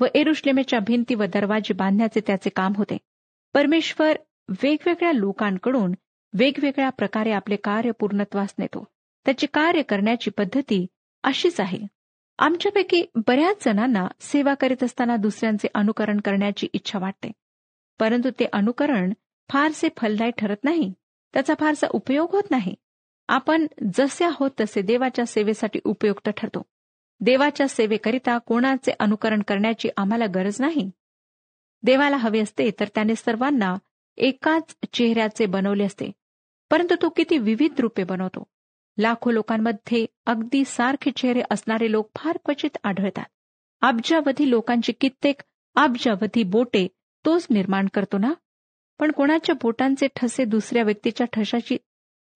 व 0.00 0.04
एरुश्लेमेच्या 0.14 0.78
भिंती 0.80 1.14
व 1.14 1.24
दरवाजे 1.24 1.74
बांधण्याचे 1.74 2.20
त्याचे 2.26 2.50
काम 2.50 2.72
होते. 2.76 2.98
परमेश्वर 3.54 4.16
वेगवेगळ्या 4.62 5.12
लोकांकडून 5.12 5.92
वेगवेगळ्या 6.32 6.90
प्रकारे 6.90 7.32
आपले 7.32 7.56
कार्य 7.56 7.90
पूर्णत्वास 7.90 8.54
नेतो. 8.58 8.84
त्याचे 9.24 9.46
कार्य 9.46 9.82
करण्याची 9.82 10.30
पद्धती 10.30 10.86
अशीच 11.22 11.60
आहे. 11.60 11.78
आमच्यापैकी 12.38 13.06
बऱ्याच 13.26 13.64
जणांना 13.64 14.08
सेवा 14.20 14.54
करीत 14.54 14.82
असताना 14.82 15.16
दुसऱ्यांचे 15.16 15.68
अनुकरण 15.74 16.20
करण्याची 16.20 16.68
इच्छा 16.72 16.98
वाटते. 16.98 17.32
परंतु 18.00 18.30
ते 18.30 18.44
अनुकरण 18.52 19.12
फारसे 19.48 19.88
फलदायी 19.96 20.30
ठरत 20.38 20.64
नाही. 20.64 20.92
त्याचा 21.32 21.54
फारसा 21.60 21.86
उपयोग 21.90 22.32
होत 22.32 22.42
नाही. 22.50 22.74
आपण 23.28 23.66
जसे 23.94 24.24
आहोत 24.24 24.50
तसे 24.60 24.82
देवाच्या 24.82 25.26
सेवेसाठी 25.26 25.78
उपयुक्त 25.84 26.28
ठरतो. 26.28 26.62
देवाच्या 27.20 27.68
सेवेकरिता 27.68 28.36
कोणाचे 28.38 28.92
अनुकरण 29.00 29.42
करण्याची 29.48 29.88
आम्हाला 29.96 30.26
गरज 30.26 30.56
नाही. 30.60 30.90
देवाला 31.82 32.16
हवे 32.16 32.40
असते 32.40 32.70
तर 32.80 32.84
त्याने 32.94 33.14
सर्वांना 33.14 33.74
एकाच 34.16 34.76
चेहऱ्याचे 34.92 35.46
बनवले 35.46 35.84
असते 35.84 36.10
परंतु 36.70 36.94
तो 37.02 37.08
किती 37.08 37.38
विविध 37.38 37.80
रूपे 37.80 38.04
बनवतो. 38.04 38.44
लाखो 38.98 39.30
लोकांमध्ये 39.30 40.06
अगदी 40.26 40.64
सारखे 40.64 41.10
चेहरे 41.16 41.42
असणारे 41.50 41.90
लोक 41.90 42.10
फार 42.16 42.38
क्वचित 42.44 42.76
आढळतात. 42.84 43.24
अब्जावधी 43.80 44.50
लोकांची 44.50 44.92
कित्येक 44.92 45.40
अब्जावधी 45.76 46.42
बोटे 46.42 46.86
तोच 47.24 47.46
निर्माण 47.50 47.86
करतो 47.94 48.18
ना? 48.18 48.32
पण 48.98 49.10
कोणाच्या 49.10 49.54
बोटांचे 49.62 50.06
ठसे 50.16 50.44
दुसऱ्या 50.44 50.82
व्यक्तीच्या 50.82 51.26
ठशाची 51.32 51.76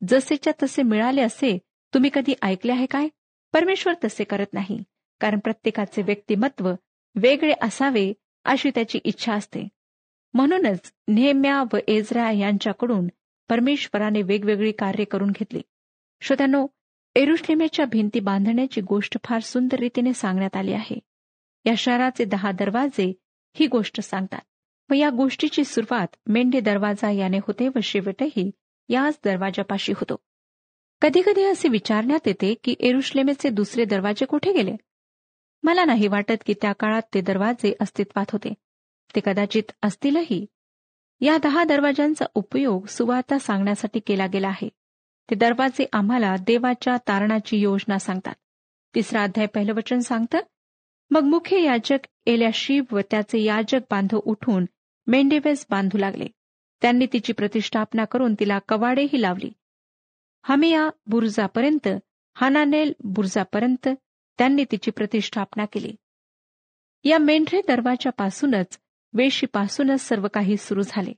जसेच्या 0.09 0.52
तसे 0.62 0.83
मिळाले 0.83 1.23
असे 1.23 1.59
तुम्ही 1.95 2.11
कधी 2.14 2.35
ऐकले 2.42 2.73
आहे 2.73 2.87
काय? 2.87 3.09
परमेश्वर 3.52 3.95
तसे 4.04 4.25
करत 4.25 4.47
नाही 4.52 4.83
कारण 5.21 5.38
प्रत्येकाचे 5.38 6.02
व्यक्तिमत्व 6.02 6.71
वेगळे 7.14 7.52
असावे 7.62 8.12
अशी 8.45 8.71
त्याची 8.71 8.99
इच्छा 9.04 9.35
असते. 9.35 9.69
म्हणूनच 10.35 10.92
नेहम्या 11.09 11.62
व 11.73 11.76
एजरा 11.88 12.30
यांच्याकडून 12.30 13.09
परमेश्वराने 13.49 14.23
वेगवेगळी 14.23 14.73
कार्य 14.73 15.04
करून 15.04 15.30
घेतली. 15.30 15.61
श्रोत्यानो 16.21 16.66
एरुश्लेमेच्या 17.14 17.85
भिंती 17.85 18.21
बांधण्याची 18.21 18.80
गोष्ट 18.80 19.16
फार 19.25 19.40
सुंदर 19.40 19.78
रीतीने 19.78 20.12
सांगण्यात 20.12 20.57
आली 20.57 20.73
आहे. 20.73 20.99
या 21.64 21.75
शहराचे 21.76 22.25
दहा 22.25 22.52
दरवाजे 22.52 23.12
ही 23.54 23.66
गोष्ट 23.66 24.00
सांगतात 24.00 24.40
व 24.90 24.95
या 24.95 25.11
गोष्टीची 25.11 25.64
सुरुवात 25.64 26.07
मेंढे 26.26 26.61
दरवाजा 26.61 27.11
याने 27.11 27.38
होते 27.38 27.69
व 27.69 27.78
शेवटही 27.83 28.50
याच 28.91 29.21
दरवाजापाशी 29.25 29.93
होतो. 29.93 30.17
कधीकधी 31.03 31.45
असे 31.45 31.69
विचारण्यात 31.69 32.29
येते 32.29 32.55
की 32.55 32.75
एरुश्लेमेचे 32.81 33.49
दुसरे 33.49 33.85
दरवाजे 33.85 34.27
कुठे 34.27 34.53
गेले? 34.53 34.77
मला 35.63 35.85
नाही 35.85 36.09
वाटत 36.09 36.43
की 36.47 36.55
त्या 36.55 36.73
काळात 36.73 37.03
ते 37.15 37.21
दरवाजे 37.21 37.75
अस्तित्वात 37.81 38.27
होते. 38.33 38.55
ते 39.15 39.21
कदाचित 39.25 39.73
असतीलही. 39.83 40.47
या 41.21 41.39
दहा 41.39 41.65
दरवाजांचा 41.65 42.25
उपयोग 42.35 42.87
सुवार्ता 42.87 43.39
सांगण्यासाठी 43.39 44.01
केला 44.01 44.27
गेला 44.27 44.49
आहे. 44.49 44.69
ते 45.31 45.35
दरवाजे 45.35 45.87
आम्हाला 45.93 46.37
देवाच्या 46.37 46.97
तारणाची 46.97 47.57
योजना 47.57 47.99
सांगतात. 47.99 48.35
तिसरा 48.95 49.23
अध्याय 49.23 49.47
पहिलं 49.47 49.75
वचन 49.75 49.99
सांगतं 49.99 50.39
मग 51.11 51.23
मुख्य 51.23 51.63
याजक 51.63 51.99
एल्याशिव 52.27 52.85
व 52.93 53.01
त्याचे 53.11 53.43
याजक 53.43 53.79
बांधव 53.91 54.21
उठून 54.25 54.65
मेंढेवेस 55.07 55.67
बांधू 55.71 55.99
लागले. 55.99 56.26
त्यांनी 56.82 57.06
तिची 57.12 57.32
प्रतिष्ठापना 57.32 58.04
करून 58.04 58.34
तिला 58.34 58.58
कवाडेही 58.69 59.23
लावली. 59.23 59.52
हमिया 60.43 60.90
बुर्जापर्यंत 61.06 61.88
हानानेल 62.34 62.93
बुर्जापर्यंत 63.04 63.88
त्यांनी 64.38 64.64
तिची 64.64 64.90
प्रतिष्ठापना 64.90 65.64
केली. 65.64 65.95
या 67.04 67.19
मेंढरे 67.19 67.60
दरवाजापासूनच 67.60 68.80
वेशीपासूनच 69.12 70.00
सर्व 70.00 70.28
काही 70.34 70.56
सुरू 70.56 70.82
झाले. 70.82 71.12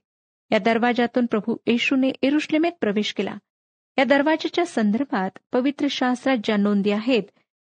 या 0.51 0.59
दरवाजातून 0.59 1.25
प्रभू 1.25 1.55
येशूने 1.65 2.09
एरुश्लेमेत 2.21 2.71
प्रवेश 2.81 3.13
केला. 3.13 3.37
या 3.97 4.03
दरवाजाच्या 4.03 4.65
संदर्भात 4.65 5.31
पवित्र 5.51 5.87
शास्त्रात 5.89 6.37
ज्या 6.43 6.57
नोंदी 6.57 6.91
आहेत 6.91 7.23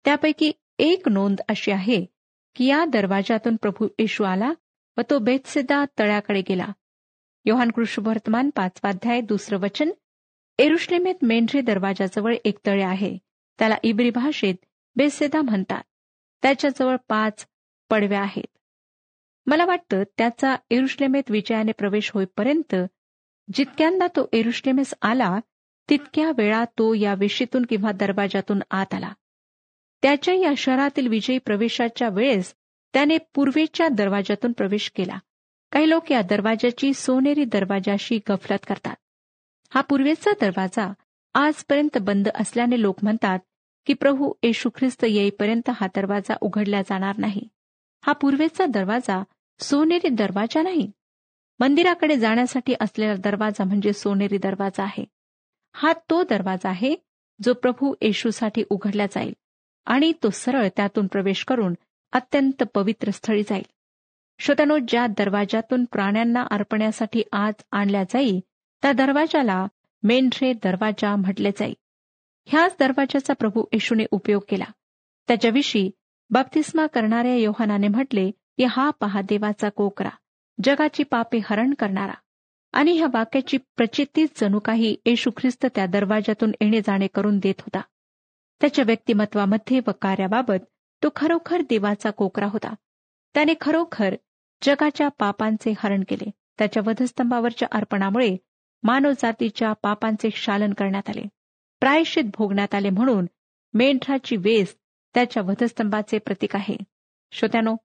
त्यापैकी 0.05 0.53
एक 0.79 1.09
नोंद 1.09 1.41
अशी 1.49 1.71
आहे 1.71 2.07
की 2.55 2.67
या 2.67 2.85
दरवाजातून 2.85 3.57
प्रभू 3.57 3.89
येशू 3.99 4.25
आला 4.25 4.53
व 4.97 5.01
तो 5.11 5.19
बेतसेदा 5.19 5.85
तळ्याकडे 5.99 6.43
गेला. 6.49 6.67
योहान 7.45 7.71
कृष्णवर्तमान 7.71 8.51
पाचवाध्याय 8.51 9.21
दुसरं 9.21 9.59
वचन. 9.59 9.91
एरुश्लेमेत 10.59 11.15
मेंढरे 11.23 11.61
दरवाजाजवळ 11.61 12.35
एक 12.45 12.59
तळे 12.67 12.83
आहे. 12.83 13.19
त्याला 13.59 13.77
इब्री 13.83 14.11
भाषेत 14.11 14.55
बेसेदा 14.97 15.43
म्हणतात. 15.43 15.83
त्याच्याजवळ 16.43 16.97
पाच 17.09 17.47
पडव्या 17.91 18.21
आहेत. 18.21 18.59
मला 19.47 19.65
वाटतं 19.65 20.03
त्याचा 20.19 20.57
एरुश्लेमेत 20.71 21.31
विजयाने 21.31 21.73
प्रवेश 21.73 22.11
होईपर्यंत 22.11 22.75
जितक्यांदा 23.55 24.07
तो 24.07 24.29
एरुश्लेमेस 24.33 24.95
आला 25.03 25.39
तितक्या 25.91 26.31
वेळा 26.39 26.65
तो 26.65 26.95
या 26.95 27.15
वेशीतून 27.15 27.65
किंवा 27.65 27.93
दरवाजातून 27.93 28.61
आत 28.71 28.95
आला. 28.95 29.13
त्याच्या 30.03 30.35
या 30.35 30.53
शहरातील 30.57 31.07
विजयी 31.09 31.39
प्रवेशाच्या 31.39 32.09
वेळेस 32.09 32.55
त्याने 32.93 33.19
पूर्वेच्या 33.35 33.89
दरवाजातून 33.89 34.53
प्रवेश 34.53 34.91
केला. 34.91 35.19
काही 35.73 35.89
लोक 35.89 36.11
या 36.13 36.23
दरवाजाची 36.23 36.93
सोनेरी 36.95 37.45
दरवाजाशी 37.45 38.19
गफलत 38.31 38.65
करतात. 38.69 38.97
हा 39.73 39.81
पूर्वेचा 39.81 40.31
दरवाजा 40.41 40.93
आजपर्यंत 41.35 41.99
बंद 41.99 42.29
असल्याने 42.35 42.81
लोक 42.83 42.97
म्हणतात 43.03 43.39
की 43.87 43.95
प्रभू 43.95 44.33
येशू 44.43 44.71
ख्रिस्त 44.75 45.05
येईपर्यंत 45.09 45.71
हा 45.75 45.87
दरवाजा 45.87 46.35
उघडला 46.41 46.83
जाणार 46.83 47.17
नाही. 47.19 47.49
हा 48.05 48.13
पूर्वेचा 48.13 48.67
दरवाजा 48.67 49.23
सोनेरी 49.61 50.09
दरवाजा 50.09 50.63
नाही. 50.63 50.91
मंदिराकडे 51.61 52.17
जाण्यासाठी 52.17 52.75
असलेला 52.81 53.15
दरवाजा 53.15 53.65
म्हणजे 53.65 53.93
सोनेरी 53.93 54.39
दरवाजा 54.39 54.83
आहे. 54.83 55.05
हा 55.75 55.93
तो 56.11 56.23
दरवाजा 56.23 56.69
आहे 56.69 56.95
जो 57.41 57.53
प्रभू 57.55 57.95
येशूसाठी 58.03 58.63
उघडला 58.71 59.07
जाईल 59.07 59.33
आणि 59.87 60.13
तो 60.23 60.31
सरळ 60.31 60.69
त्यातून 60.77 61.07
प्रवेश 61.07 61.45
करून 61.45 61.75
अत्यंत 62.13 62.63
पवित्र 62.75 63.11
स्थळी 63.11 63.43
जाईल. 63.43 63.65
श्रोत्यानो 64.39 64.79
ज्या 64.89 65.07
दरवाजातून 65.07 65.85
प्राण्यांना 65.85 66.45
अर्पण्यासाठी 66.51 67.23
आज 67.33 67.55
आणल्या 67.73 68.03
जाई 68.05 68.41
त्या 68.83 68.93
दरवाजाला 68.93 69.67
मेंढरे 70.03 70.53
दरवाजा 70.53 71.17
म्हटले 71.17 71.51
जाई. 71.51 71.75
ह्याच 72.45 72.77
दरवाजाचा 72.81 73.35
प्रभू 73.35 73.65
येशूने 73.73 74.05
उपयोग 74.11 74.43
केला. 74.49 74.65
त्याच्याविषयी 75.29 75.91
बाप्तिस्मा 76.31 76.87
करणाऱ्या 76.87 77.35
योहानाने 77.35 77.89
म्हटले 77.89 78.31
की 78.31 78.65
हा 78.65 78.91
पहा 78.91 79.21
देवाचा 79.21 79.69
कोकरा 79.69 80.09
जगाची 80.65 81.03
पापे 81.03 81.39
हरण 81.45 81.75
करणारा. 81.75 82.15
आणि 82.73 82.93
ह्या 82.93 83.07
वाक्याची 83.13 83.57
प्रचितीच 83.77 84.41
जणू 84.41 84.59
काही 84.59 84.97
येशू 85.07 85.31
ख्रिस्त 85.37 85.67
त्या 85.75 85.87
दरवाजातून 85.87 86.53
येणे 86.61 86.81
जाणे 86.81 87.07
करून 87.07 87.39
देत 87.39 87.61
होता. 87.61 87.81
त्याच्या 88.61 88.85
व्यक्तिमत्वामध्ये 88.87 89.81
व 89.87 89.91
कार्याबाबत 90.03 90.65
तो 91.03 91.09
खरोखर 91.17 91.61
देवाचा 91.61 92.11
कोकरा 92.11 92.47
होता. 92.47 92.75
त्याने 93.35 93.55
खरोखर 93.61 94.15
जगाच्या 94.63 95.09
पापांचे 95.09 95.75
हरण 95.79 96.05
केले. 96.09 96.31
त्याच्या 96.59 96.83
वधस्तंभावरच्या 96.87 97.69
अर्पणामुळे 97.73 98.37
मानवजातीच्या 98.83 99.73
पापांचे 99.73 100.29
शालन 100.33 100.73
करण्यात 100.73 101.09
आले. 101.09 101.23
प्रायश्चित 101.81 102.25
भोगण्यात 102.25 102.75
आले 102.75 102.91
म्हणून 102.91 103.27
मेंढराची 103.75 104.37
वेस 104.37 104.77
त्याच्या 105.15 105.43
वधस्तंभाचे 105.43 106.19
प्रतीक 106.19 106.57
आहे. 106.57 106.77
श्रोत्यानो 107.33 107.77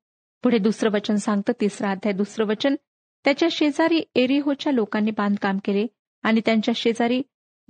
पुढे 0.44 0.58
दुसरं 0.58 0.90
वचन 0.92 1.16
सांगतं. 1.16 1.54
तिसरा 1.62 1.92
अध्याय 1.92 2.14
दुसरं 2.14 2.46
वचन. 2.46 2.76
त्याच्या 3.24 3.50
शेजारी 3.52 4.04
एरिहोच्या 4.16 4.72
लोकांनी 4.72 5.12
बांधकाम 5.12 5.58
केले 5.66 5.88
आणि 6.24 6.42
त्यांच्या 6.46 6.74
शेजारी 6.76 7.22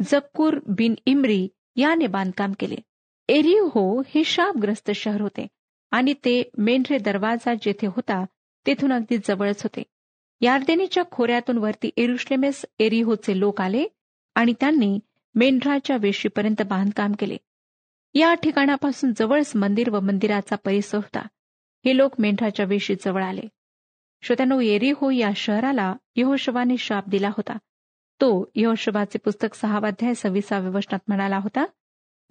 जक्कूर 0.02 0.60
बिन 0.68 0.96
इमरी 1.06 1.48
याने 1.76 2.08
बांधकाम 2.08 2.52
केले. 2.60 2.76
एरिहो 3.30 4.02
हे 4.02 4.24
शापग्रस्त 4.24 4.92
शहर 4.92 5.22
होते. 5.22 5.48
आणि 5.91 6.13
ते 6.13 6.50
मेंढरे 6.58 6.97
दरवाजा 6.97 7.54
जेथे 7.54 7.88
होता 7.88 8.26
तेथून 8.67 8.93
अगदी 8.93 9.17
जवळच 9.17 9.63
होते. 9.63 9.84
यार्देनीच्या 10.41 11.04
खोऱ्यातून 11.12 11.58
वरती 11.58 11.89
एरुश्लेमेस 11.97 12.65
एरिहोचे 12.80 13.39
लोक 13.39 13.62
आले 13.62 13.86
आणि 14.36 14.54
त्यांनी 14.60 15.00
मेंढराच्या 15.36 15.97
वेशीपर्यंत 16.02 16.62
बांधकाम 16.62 17.12
केले. 17.12 17.38
या 18.13 18.34
ठिकाणापासून 18.34 19.13
जवळच 19.19 19.56
मंदिर 19.56 19.89
व 19.89 20.00
मंदिराचा 20.00 20.56
परिसर 20.56 20.97
होता. 20.97 21.19
हे 21.86 21.97
लोक 21.97 22.12
मेंढराच्या 22.19 22.65
वेशी 22.65 22.95
जवळ 22.95 23.23
आले. 23.23 23.41
श्रोत्यानो 24.21 24.60
एरिहो 24.60 25.10
या 25.10 25.32
शहराला 25.36 25.93
यहोशवाने 26.15 26.78
शाप 26.78 27.10
दिला 27.10 27.28
होता. 27.28 27.58
तो 28.21 28.52
यहोशवाचे 28.56 29.17
पुस्तक 29.17 29.56
सहावाध्याय 29.56 30.13
सव्वीसाव्या 30.13 30.69
वचनात 30.69 31.00
म्हणाला 31.08 31.38
होता 31.38 31.65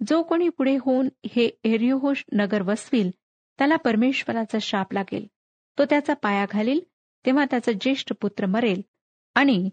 जो 0.09 0.23
कोणी 0.23 0.49
पुढे 0.49 0.77
होऊन 0.81 1.09
हे 1.35 1.49
एरिहो 1.63 2.13
नगर 2.31 2.61
वसविल 2.61 3.11
त्याला 3.57 3.75
परमेश्वराचा 3.75 4.57
शाप 4.61 4.93
लागेल. 4.93 5.27
तो 5.79 5.85
त्याचा 5.85 6.13
पाया 6.13 6.45
घालील 6.51 6.79
तेव्हा 7.25 7.45
त्याचा 7.45 7.71
ज्येष्ठ 7.71 8.11
पुत्र 8.21 8.45
मरेल 8.45 8.81
आणि 9.35 9.69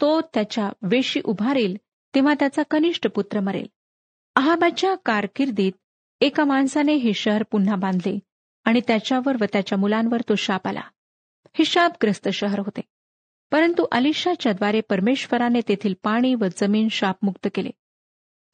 तो 0.00 0.20
त्याच्या 0.20 0.70
वेशी 0.82 1.20
उभारेल 1.24 1.76
तेव्हा 2.14 2.34
त्याचा 2.34 2.62
कनिष्ठ 2.62 3.06
पुत्र 3.06 3.40
मरेल. 3.40 3.66
अहाबाच्या 4.36 4.94
कारकिर्दीत 4.94 5.72
एका 6.20 6.44
माणसाने 6.44 6.94
हे 6.94 7.12
शहर 7.12 7.42
पुन्हा 7.42 7.76
बांधले 7.76 8.18
आणि 8.64 8.80
त्याच्यावर 8.86 9.36
व 9.40 9.44
त्याच्या 9.52 9.78
मुलांवर 9.78 10.20
तो 10.20 10.34
शाप 10.34 10.68
आला. 10.68 10.82
हे 11.52 11.64
शापग्रस्त 11.64 12.28
शहर 12.28 12.58
होते. 12.58 12.80
परंतु 13.50 13.86
अलिशाच्याद्वारे 13.92 14.80
परमेश्वराने 14.80 15.60
तेथील 15.68 15.94
पाणी 16.02 16.34
व 16.34 16.44
जमीन 16.56 16.88
शापमुक्त 16.88 17.48
केले. 17.54 17.70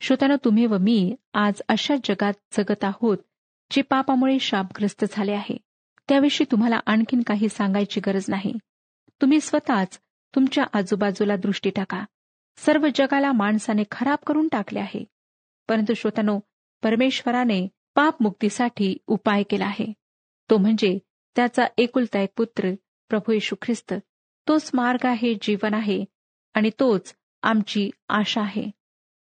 श्रोताना 0.00 0.34
तुम्ही 0.44 0.66
व 0.66 0.78
मी 0.78 1.14
आज 1.34 1.62
अशा 1.68 1.94
जगात 2.04 2.32
जगत 2.52 2.84
आहोत 2.84 3.18
जे 3.70 3.82
पापामुळे 3.82 4.38
शापग्रस्त 4.38 5.04
झाले 5.10 5.32
आहे 5.32 5.56
त्याविषयी 6.08 6.46
तुम्हाला 6.50 6.80
आणखीन 6.86 7.22
काही 7.22 7.48
सांगायची 7.48 8.00
गरज 8.06 8.24
नाही. 8.28 8.52
तुम्ही 9.20 9.40
स्वतःच 9.40 10.00
तुमच्या 10.34 10.64
आजूबाजूला 10.72 11.36
दृष्टी 11.36 11.70
टाका. 11.70 12.04
सर्व 12.56 12.86
जगाला 12.94 13.32
माणसाने 13.32 13.82
खराब 13.90 14.18
करून 14.26 14.48
टाकले 14.48 14.78
आहे. 14.78 15.04
परंतु 15.68 15.94
श्रोतानो 15.94 16.40
परमेश्वराने 16.82 17.68
पापमुक्तीसाठी 17.94 18.96
उपाय 19.06 19.42
केला 19.42 19.66
आहे. 19.66 19.92
तो 20.50 20.58
म्हणजे 20.58 20.98
त्याचा 21.36 21.66
एकुलता 21.78 22.20
एक 22.20 22.30
पुत्र 22.36 22.74
प्रभू 23.08 23.32
येशू 23.32 23.56
ख्रिस्त. 23.62 23.94
तोच 24.48 24.70
मार्ग 24.74 25.06
आहे 25.06 25.34
जीवन 25.42 25.74
आहे 25.74 26.04
आणि 26.54 26.70
तोच 26.80 27.14
आमची 27.42 27.90
आशा 28.08 28.40
आहे. 28.40 28.70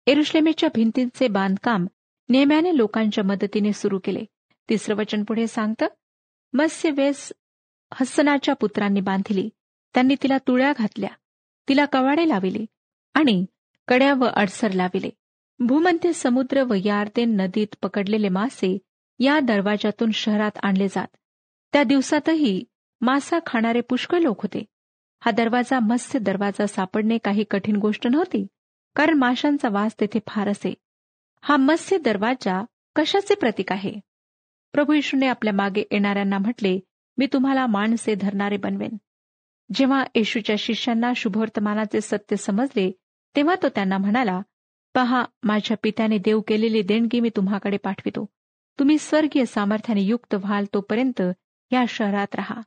एरुश्लेमेच्या 0.07 0.69
भिंतींचे 0.75 1.27
बांधकाम 1.27 1.87
नेम्याने 2.31 2.77
लोकांच्या 2.77 3.23
मदतीने 3.23 3.73
सुरू 3.73 3.99
केले. 4.03 4.25
तिसरं 4.69 4.95
वचन 4.95 5.23
पुढे 5.23 5.47
सांगतं 5.47 5.87
मत्स्यवेस 6.53 7.33
हसनाच्या 7.93 8.55
पुत्रांनी 8.55 9.01
बांधिली. 9.01 9.49
त्यांनी 9.93 10.15
तिला 10.23 10.37
तुळ्या 10.37 10.73
घातल्या. 10.77 11.09
तिला 11.69 11.85
कवाडे 11.85 12.29
लाविले 12.29 12.65
आणि 13.13 13.45
कड्या 13.87 14.13
व 14.13 14.25
अडसर 14.33 14.71
लाविले. 14.71 15.09
भूमध्य 15.59 16.13
समुद्र 16.13 16.63
व 16.63 16.73
यार्देन 16.85 17.35
नदीत 17.35 17.67
पकडलेले 17.81 18.29
मासे 18.29 18.77
या 19.19 19.39
दरवाजातून 19.39 20.11
शहरात 20.11 20.51
आणले 20.63 20.87
जात. 20.87 21.07
त्या 21.73 21.83
दिवसातही 21.83 22.63
मासा 23.01 23.39
खाणारे 23.45 23.81
पुष्कळ 23.81 24.17
लोक 24.17 24.41
होते. 24.41 24.65
हा 25.19 25.31
दरवाजा 25.31 25.79
मत्स्य 25.79 26.19
दरवाजा 26.19 26.67
सापडणे 26.67 27.17
काही 27.17 27.43
कठीण 27.43 27.75
गोष्ट 27.75 28.07
नव्हती 28.07 28.47
कारण 28.95 29.13
माशांचा 29.13 29.69
वास 29.69 29.95
तेथे 29.99 30.19
फार 30.27 30.47
असे 30.47 30.73
हा 31.43 31.57
मत्स्य 31.57 31.97
दरवाजा 31.97 32.63
कशाचे 32.95 33.35
प्रतीक 33.35 33.71
आहे? 33.71 33.93
प्रभू 34.73 34.93
येशूने 34.93 35.27
आपल्या 35.27 35.53
मागे 35.53 35.83
येणाऱ्यांना 35.91 36.37
म्हटले 36.37 36.79
मी 37.17 37.27
तुम्हाला 37.33 37.67
माणसे 37.67 38.15
धरणारे 38.15 38.57
बनवेन. 38.57 38.97
जेव्हा 39.73 40.03
येशूच्या 40.15 40.55
शिष्यांना 40.59 41.11
शुभवर्तमानाचे 41.15 42.01
सत्य 42.01 42.35
समजले 42.35 42.91
तेव्हा 43.35 43.55
तो 43.63 43.69
त्यांना 43.69 43.97
म्हणाला 43.97 44.41
पहा 44.95 45.25
माझ्या 45.43 45.77
पित्याने 45.83 46.17
देव 46.17 46.41
केलेली 46.41 46.81
देणगी 46.81 47.19
मी 47.19 47.29
तुम्हाकडे 47.35 47.77
पाठवितो. 47.77 48.25
तुम्ही 48.79 48.97
स्वर्गीय 48.97 49.45
सामर्थ्याने 49.45 50.01
युक्त 50.01 50.33
व्हाल 50.33 50.65
तोपर्यंत 50.73 51.21
या 51.71 51.83
शहरात 51.89 52.35
राहा. 52.35 52.61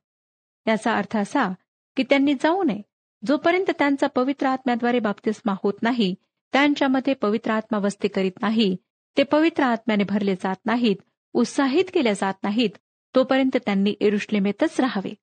याचा 0.66 0.92
अर्थ 0.92 1.16
असा 1.16 1.52
की 1.96 2.02
त्यांनी 2.02 2.34
जाऊ 2.34 2.62
नये. 2.62 2.82
जोपर्यंत 3.26 3.70
त्यांचा 3.78 4.06
पवित्र 4.06 4.46
आत्म्याद्वारे 4.46 4.98
बाप्तिस्मा 4.98 5.54
होत 5.62 5.82
नाही 5.82 6.14
त्यांच्यामध्ये 6.54 7.14
पवित्र 7.14 7.50
आत्मा 7.50 7.78
वस्ती 7.78 8.08
करीत 8.08 8.32
नाही 8.42 8.76
ते 9.16 9.22
पवित्र 9.22 9.62
आत्म्याने 9.62 10.04
भरले 10.04 10.34
जात 10.34 10.56
नाहीत 10.64 10.96
उत्साहित 11.32 11.84
केल्या 11.94 12.12
जात 12.12 12.34
नाहीत 12.42 12.70
तोपर्यंत 13.14 13.56
त्यांनी 13.56 13.94
एरुश्लेमेतच 14.00 14.80
राहावे. 14.80 15.14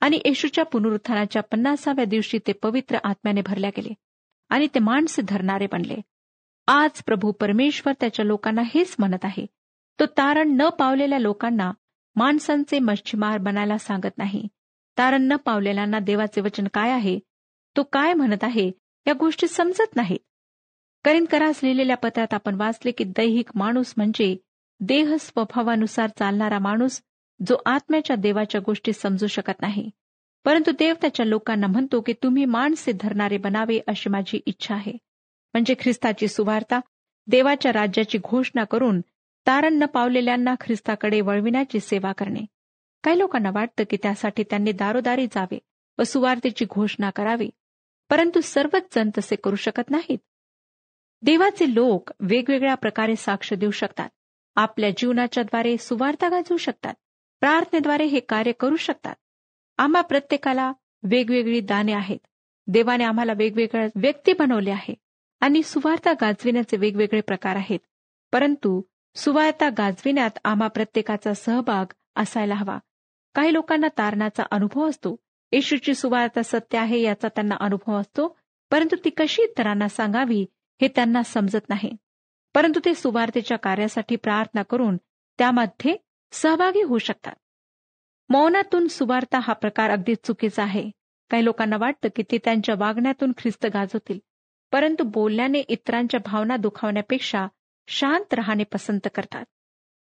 आणि 0.00 0.20
येशूच्या 0.24 0.64
पुनरुत्थानाच्या 0.64 1.42
पन्नासाव्या 1.42 2.04
दिवशी 2.04 2.38
ते 2.38 2.52
पवित्र 2.52 2.98
आत्म्याने 3.04 3.40
भरल्या 3.46 3.70
गेले 3.76 3.94
आणि 4.48 4.66
ते 4.66 4.78
माणसे 4.78 5.22
धरणारे 5.22 5.66
बनले. 5.72 5.96
आज 6.66 7.02
प्रभू 7.02 7.32
परमेश्वर 7.32 7.92
त्याच्या 8.00 8.24
लोकांना 8.24 8.62
हेच 8.74 8.96
म्हणत 8.98 9.24
आहे 9.24 9.46
तो 10.00 10.06
तारण 10.06 10.56
न 10.56 10.68
पावलेल्या 10.68 11.18
लोकांना 11.18 11.72
माणसांचे 12.16 12.78
मच्छीमार 12.78 13.38
बनायला 13.38 13.78
सांगत 13.78 14.18
नाही. 14.18 14.48
तारण 14.98 15.22
न 15.22 15.36
पावलेल्यांना 15.36 15.98
देवाचे 15.98 16.40
वचन 16.40 16.66
काय 16.74 16.90
आहे? 16.90 17.18
तो 17.76 17.82
काय 17.82 18.12
म्हणत 18.12 18.44
आहे? 18.44 18.70
या 19.06 19.12
गोष्टी 19.12 19.48
समजत 19.48 19.96
नाहीत. 19.96 20.18
करीन 21.04 21.24
करास 21.24 21.60
लिहिलेल्या 21.62 21.96
पत्रात 21.96 22.34
आपण 22.34 22.54
वाचले 22.54 22.90
की 22.90 23.04
दैहिक 23.04 23.50
माणूस 23.54 23.94
म्हणजे 23.96 24.36
देह 24.80 25.16
स्वभावानुसार 25.20 26.10
चालणारा 26.18 26.58
माणूस 26.58 27.02
जो 27.46 27.56
आत्म्याच्या 27.66 28.16
देवाच्या 28.16 28.60
गोष्टी 28.66 28.92
समजू 28.92 29.26
शकत 29.26 29.60
नाही. 29.60 29.90
परंतु 30.44 30.70
देव 30.70 30.94
त्याच्या 31.00 31.26
लोकांना 31.26 31.66
म्हणतो 31.66 32.00
की 32.00 32.12
तुम्ही 32.12 32.44
माणसे 32.44 32.92
धरणारे 32.92 33.36
बनावे 33.36 33.80
अशी 33.86 34.10
माझी 34.10 34.40
इच्छा 34.46 34.74
आहे. 34.74 34.92
म्हणजे 35.52 35.74
ख्रिस्ताची 35.80 36.28
सुवार्ता 36.28 36.80
देवाच्या 37.26 37.72
राज्याची 37.72 38.18
घोषणा 38.18 38.64
करून 38.64 39.00
तारण 39.46 39.74
न 39.74 39.84
पावलेल्यांना 39.84 40.54
ख्रिस्ताकडे 40.60 41.20
वळविण्याची 41.20 41.80
सेवा 41.80 42.12
करणे. 42.12 42.40
काही 43.04 43.18
लोकांना 43.18 43.50
वाटतं 43.54 43.84
की 43.90 43.96
त्यासाठी 43.96 44.42
त्यांनी 44.42 44.72
दारोदारी 44.72 45.26
जावे 45.26 45.58
व 45.98 46.02
सुवार्तेची 46.02 46.64
घोषणा 46.64 47.10
करावी. 47.10 47.50
परंतु 48.10 48.40
सर्वच 48.40 48.94
जण 48.94 49.10
तसे 49.18 49.36
करू 49.36 49.56
शकत 49.56 49.90
नाहीत. 49.90 50.18
देवाचे 51.22 51.74
लोक 51.74 52.10
वेगवेगळ्या 52.20 52.74
प्रकारे 52.74 53.16
साक्ष 53.16 53.52
देऊ 53.52 53.70
शकतात. 53.70 54.08
आपल्या 54.56 54.90
जीवनाच्याद्वारे 54.90 55.76
सुवार्ता 55.76 56.28
गाजवू 56.28 56.56
शकतात. 56.56 56.94
प्रार्थनेद्वारे 57.40 58.04
हे 58.04 58.20
कार्य 58.20 58.52
करू 58.52 58.76
शकतात. 58.76 59.14
आम्हा 59.78 60.00
प्रत्येकाला 60.00 60.72
वेगवेगळी 61.02 61.60
दाने 61.60 61.92
आहेत. 61.92 62.18
देवाने 62.66 63.04
आम्हाला 63.04 63.32
वेगवेगळ्या 63.32 63.88
व्यक्ती 63.94 64.32
बनवले 64.32 64.70
आहे. 64.70 64.94
आणि 65.40 65.62
सुवार्ता 65.62 66.12
गाजविण्याचे 66.12 66.76
वेगवेगळे 66.76 67.20
प्रकार 67.20 67.56
आहेत. 67.56 67.78
परंतु 68.32 68.82
सुवार्ता 69.14 69.68
गाजविण्यात 69.68 70.38
आम्हा 70.44 70.68
प्रत्येकाचा 70.68 71.34
सहभाग 71.34 71.92
असायला 72.16 72.54
हवा. 72.54 72.78
काही 73.34 73.52
लोकांना 73.52 73.88
तारणाचा 73.88 74.42
अनुभव 74.50 74.88
असतो. 74.88 75.16
येशूची 75.52 75.94
सुवार्ता 75.94 76.42
सत्य 76.42 76.78
आहे 76.78 77.00
याचा 77.00 77.28
त्यांना 77.28 77.54
अनुभव 77.60 77.96
असतो. 77.96 78.38
परंतु 78.70 78.96
ती 79.04 79.10
कशी 79.10 79.42
इतरांना 79.42 79.88
सांगावी 79.88 80.46
हे 80.82 80.88
त्यांना 80.88 81.22
समजत 81.22 81.68
नाही. 81.68 81.90
परंतु 82.54 82.80
ते 82.84 82.94
सुवार्तेच्या 82.94 83.56
कार्यासाठी 83.56 84.16
प्रार्थना 84.16 84.62
करून 84.62 84.96
त्यामध्ये 85.38 85.96
सहभागी 86.32 86.82
होऊ 86.82 86.98
शकतात. 86.98 87.32
मौनातून 88.28 88.88
सुवार्ता 88.88 89.38
हा 89.38 89.52
प्रकार 89.52 89.90
अगदी 89.90 90.14
चुकीचा 90.14 90.62
आहे. 90.62 90.90
काही 91.30 91.44
लोकांना 91.44 91.76
वाटतं 91.76 92.08
की 92.16 92.22
ते 92.22 92.38
त्यांच्या 92.38 92.74
वागण्यातून 92.78 93.32
ख्रिस्त 93.38 93.66
गाजवतील. 93.66 94.18
परंतु 94.72 95.04
बोलण्याने 95.04 95.58
इतरांच्या 95.58 96.20
भावना 96.24 96.56
दुखावण्यापेक्षा 96.56 97.46
शांत 97.86 98.34
राहणे 98.34 98.64
पसंत 98.64 99.08
करतात. 99.14 99.44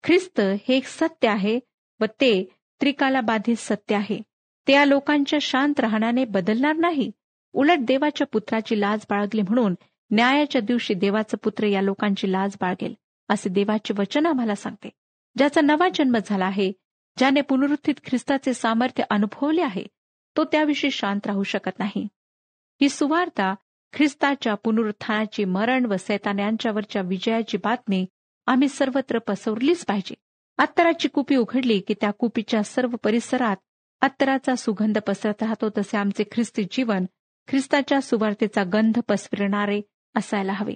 ख्रिस्त 0.04 0.40
हे 0.40 0.76
एक 0.76 0.86
सत्य 0.86 1.28
आहे 1.28 1.60
व 2.00 2.04
ते 2.04 2.56
त्रिकाला 2.80 3.20
बाधित 3.20 3.56
सत्य 3.56 3.94
आहे. 3.94 4.22
ते 4.68 4.72
या 4.72 4.84
लोकांच्या 4.84 5.38
शांत 5.42 5.80
राहण्याने 5.80 6.24
बदलणार 6.24 6.76
नाही. 6.76 7.10
उलट 7.52 7.78
देवाच्या 7.80 8.26
पुत्राची 8.26 8.80
लाज 8.80 9.00
बाळगली 9.10 9.42
म्हणून 9.42 9.74
न्यायाच्या 10.10 10.60
दिवशी 10.60 10.94
देवाचं 10.94 11.36
पुत्र 11.36 11.66
या 11.66 11.82
लोकांची 11.82 12.32
लाज 12.32 12.56
बाळगेल 12.60 12.94
असे 13.28 13.48
देवाचे 13.48 13.94
वचन 13.98 14.26
आम्हाला 14.26 14.54
सांगते. 14.54 14.88
ज्याचा 15.36 15.60
नवा 15.60 15.88
जन्म 15.94 16.16
झाला 16.26 16.44
आहे 16.44 16.72
ज्याने 17.18 17.40
पुनरुत्थित 17.40 17.94
ख्रिस्ताचे 18.04 18.54
सामर्थ्य 18.54 19.04
अनुभवले 19.10 19.62
आहे 19.62 19.86
तो 20.36 20.44
त्याविषयी 20.44 20.90
शांत 20.90 21.26
राहू 21.26 21.42
शकत 21.42 21.78
नाही. 21.78 22.06
ही 22.80 22.88
सुवार्ता 22.88 23.54
ख्रिस्ताच्या 23.92 24.54
पुनरुत्थानाची 24.54 25.44
मरण 25.44 25.84
व 25.84 25.96
सैतान 25.96 26.38
यांच्यावरच्या 26.38 27.02
विजयाची 27.02 27.56
बातमी 27.56 28.06
आम्ही 28.46 28.68
सर्वत्र 28.68 29.18
पसरलीच 29.18 29.84
पाहिजे. 29.84 30.14
अत्तराची 30.58 31.08
कुपी 31.08 31.36
उघडली 31.36 31.80
की 31.80 31.94
त्या 32.00 32.10
कुपीच्या 32.10 32.62
सर्व 32.62 32.96
परिसरात 33.02 33.56
अत्तराचा 34.00 34.54
सुगंध 34.54 34.98
पसरत 34.98 35.42
राहतो 35.42 35.68
तसे 35.78 35.96
आमचे 35.96 36.24
ख्रिस्ती 36.32 36.64
जीवन 36.70 37.04
ख्रिस्ताच्या 37.48 38.00
सुवार्तेचा 38.00 38.62
गंध 38.64 38.98
पसरणारे 39.08 39.80
असायला 40.14 40.52
हवे. 40.52 40.74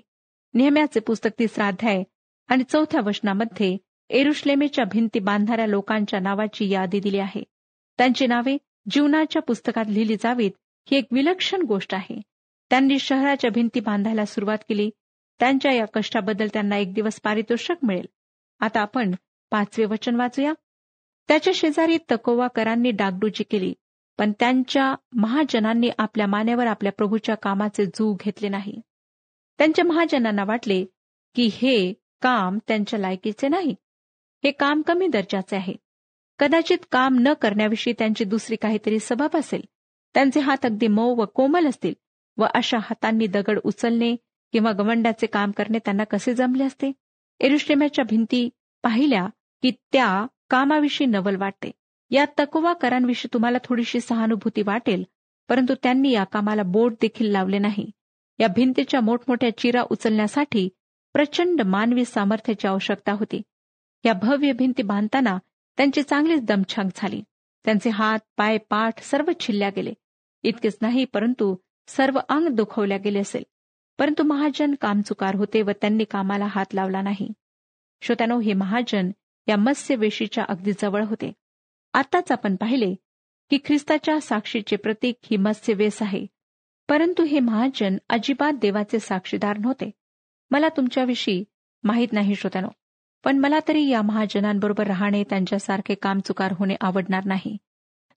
नेहम्याचे 0.54 1.00
पुस्तक 1.00 1.30
तिसरा 1.38 1.66
अध्याय 1.66 2.02
आणि 2.48 2.64
चौथ्या 2.64 3.00
वचनामध्ये 3.04 3.76
एरुश्लेमेच्या 4.10 4.84
भिंती 4.84 5.18
बांधणाऱ्या 5.18 5.66
लोकांच्या 5.66 6.20
नावाची 6.20 6.68
यादी 6.68 7.00
दिली 7.00 7.18
आहे. 7.18 7.42
त्यांची 7.98 8.26
नावे 8.26 8.56
जीवनाच्या 8.90 9.42
पुस्तकात 9.42 9.84
लिहिली 9.88 10.16
जावीत 10.16 10.50
ही 10.90 10.96
एक 10.96 11.06
विलक्षण 11.12 11.62
गोष्ट 11.62 11.94
आहे. 11.94 12.20
त्यांनी 12.70 12.98
शहराच्या 12.98 13.50
भिंती 13.50 13.80
बांधायला 13.80 14.24
सुरुवात 14.24 14.58
केली. 14.68 14.90
त्यांच्या 15.40 15.72
या 15.72 15.84
कष्टाबद्दल 15.84 16.46
त्यांना 16.52 16.76
एक 16.76 16.94
दिवस 16.94 17.20
पारितोषिक 17.20 17.76
मिळेल. 17.82 18.06
आता 18.60 18.80
आपण 18.80 19.14
पाचवे 19.50 19.84
वचन 19.84 20.14
वाचूया. 20.14 20.52
त्याच्या 21.28 21.52
शेजारी 21.56 21.98
तकोवाकरांनी 22.10 22.90
डागडुजी 22.90 23.44
केली 23.44 23.74
पण 24.18 24.32
त्यांच्या 24.40 24.94
महाजनांनी 25.12 25.90
आपल्या 25.98 26.26
मान्यावर 26.26 26.66
आपल्या 26.66 26.92
प्रभूच्या 26.92 27.34
कामाचे 27.34 27.86
जू 27.86 28.14
घेतले 28.14 28.48
नाही. 28.48 28.80
त्यांच्या 29.58 29.84
महाजनांना 29.84 30.44
वाटले 30.44 30.84
की 31.34 31.48
हे 31.52 31.92
काम 32.22 32.58
त्यांच्या 32.68 32.98
लायकीचे 32.98 33.48
नाही. 33.48 33.74
हे 34.44 34.50
काम 34.50 34.82
कमी 34.82 35.06
दर्जाचे 35.06 35.56
आहे. 35.56 35.74
कदाचित 36.38 36.78
काम 36.90 37.16
न 37.20 37.32
करण्याविषयी 37.32 37.94
त्यांची 37.98 38.24
दुसरी 38.24 38.56
काहीतरी 38.56 38.98
सबब 38.98 39.36
असेल. 39.36 39.60
त्यांचे 40.14 40.40
हात 40.40 40.64
अगदी 40.64 40.86
मऊ 40.86 41.14
व 41.14 41.24
कोमल 41.24 41.66
असतील 41.66 41.94
व 42.36 42.46
अशा 42.54 42.78
हातांनी 42.78 43.26
दगड 43.26 43.58
उचलणे 43.64 44.16
किंवा 44.52 44.72
गवंडाचे 44.72 45.26
काम 45.26 45.50
करणे 45.50 45.78
त्यांना 45.78 46.04
कसे 46.04 46.34
जमले 46.34 46.64
असते? 46.64 46.92
एरुश्लेमाच्या 47.40 48.04
भिंती 48.04 48.48
पाहिल्या 48.82 49.26
की 49.62 49.70
त्या 49.92 50.26
कामाविषयी 50.50 51.06
नवल 51.06 51.36
वाटते. 51.36 51.70
या 52.10 52.24
तकवा 52.38 52.72
करांविषयी 52.72 53.32
तुम्हाला 53.32 53.58
थोडीशी 53.64 54.00
सहानुभूती 54.00 54.62
वाटेल 54.62 55.04
परंतु 55.48 55.74
त्यांनी 55.82 56.10
या 56.10 56.24
कामाला 56.24 56.62
बोट 56.62 56.92
देखील 57.00 57.30
लावले 57.30 57.58
नाही. 57.58 57.90
या 58.40 58.48
भिंतीच्या 58.48 59.00
मोठमोठ्या 59.00 59.58
चिरा 59.58 59.82
उचलण्यासाठी 59.82 60.68
प्रचंड 61.12 61.62
मानवी 61.62 62.04
सामर्थ्याची 62.04 62.68
आवश्यकता 62.68 63.12
होती. 63.12 63.42
या 64.04 64.12
भव्य 64.12 64.52
भिंती 64.52 64.82
बांधताना 64.82 65.38
त्यांची 65.76 66.02
चांगलीच 66.02 66.42
दमछाक 66.42 66.86
झाली. 66.96 67.22
त्यांचे 67.64 67.90
हात 67.90 68.18
पाय 68.36 68.58
पाठ 68.58 69.02
सर्व 69.02 69.30
छिल्ल्या 69.40 69.70
गेले. 69.70 69.92
इतकेच 70.42 70.78
नाही 70.82 71.04
परंतु 71.04 71.56
सर्व 71.88 72.20
अंग 72.28 72.48
दुखवल्या 72.48 72.98
गेले 72.98 73.18
असेल. 73.18 73.42
परंतु 73.98 74.22
महाजन 74.22 74.74
कामचुकार 74.80 75.34
होते 75.34 75.62
व 75.62 75.70
त्यांनी 75.70 76.04
कामाला 76.04 76.46
हात 76.50 76.74
लावला 76.74 77.02
नाही. 77.02 77.28
श्रोत्यानो 78.02 78.40
हे 78.40 78.52
महाजन 78.52 79.10
या 79.48 79.56
मत्स्यवेशीच्या 79.56 80.44
अगदी 80.48 80.72
जवळ 80.72 81.04
होते. 81.04 81.32
आताच 81.92 82.32
आपण 82.32 82.56
पाहिले 82.56 82.94
की 83.50 83.58
ख्रिस्ताच्या 83.64 84.20
साक्षीचे 84.20 84.76
प्रतीक 84.76 85.14
ही 85.24 85.36
मत्स्यवेस 85.36 86.02
आहे. 86.02 86.26
परंतु 86.88 87.22
हे 87.22 87.40
महाजन 87.40 87.96
अजिबात 88.08 88.52
देवाचे 88.52 88.98
साक्षीदार 88.98 89.58
नव्हते. 89.58 89.90
मला 90.50 90.68
तुमच्याविषयी 90.68 91.44
माहीत 91.82 92.08
नाही 92.12 92.34
श्रोत्यानो 92.34 92.68
पण 93.24 93.38
मला 93.38 93.58
तरी 93.68 93.88
या 93.88 94.02
महाजनांबरोबर 94.02 94.86
राहणे 94.86 95.24
त्यांच्यासारखे 95.24 95.94
कामचुकार 95.94 96.54
होणे 96.58 96.74
आवडणार 96.80 97.24
नाही. 97.24 97.56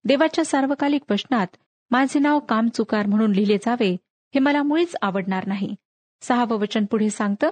देवाच्या 0.05 0.45
सार्वकालिक 0.45 1.01
वचनात 1.12 1.47
माझे 1.91 2.19
नाव 2.19 2.39
कामचुकार 2.39 3.05
म्हणून 3.05 3.31
लिहिले 3.31 3.57
जावे 3.57 3.93
हे 4.36 4.39
मला 4.39 4.63
मुळीच 4.63 4.95
आवडणार 5.01 5.47
नाही. 5.47 5.75
सहावं 6.21 6.60
वचन 6.60 6.86
पुढे 6.86 7.10
सांगतं 7.10 7.49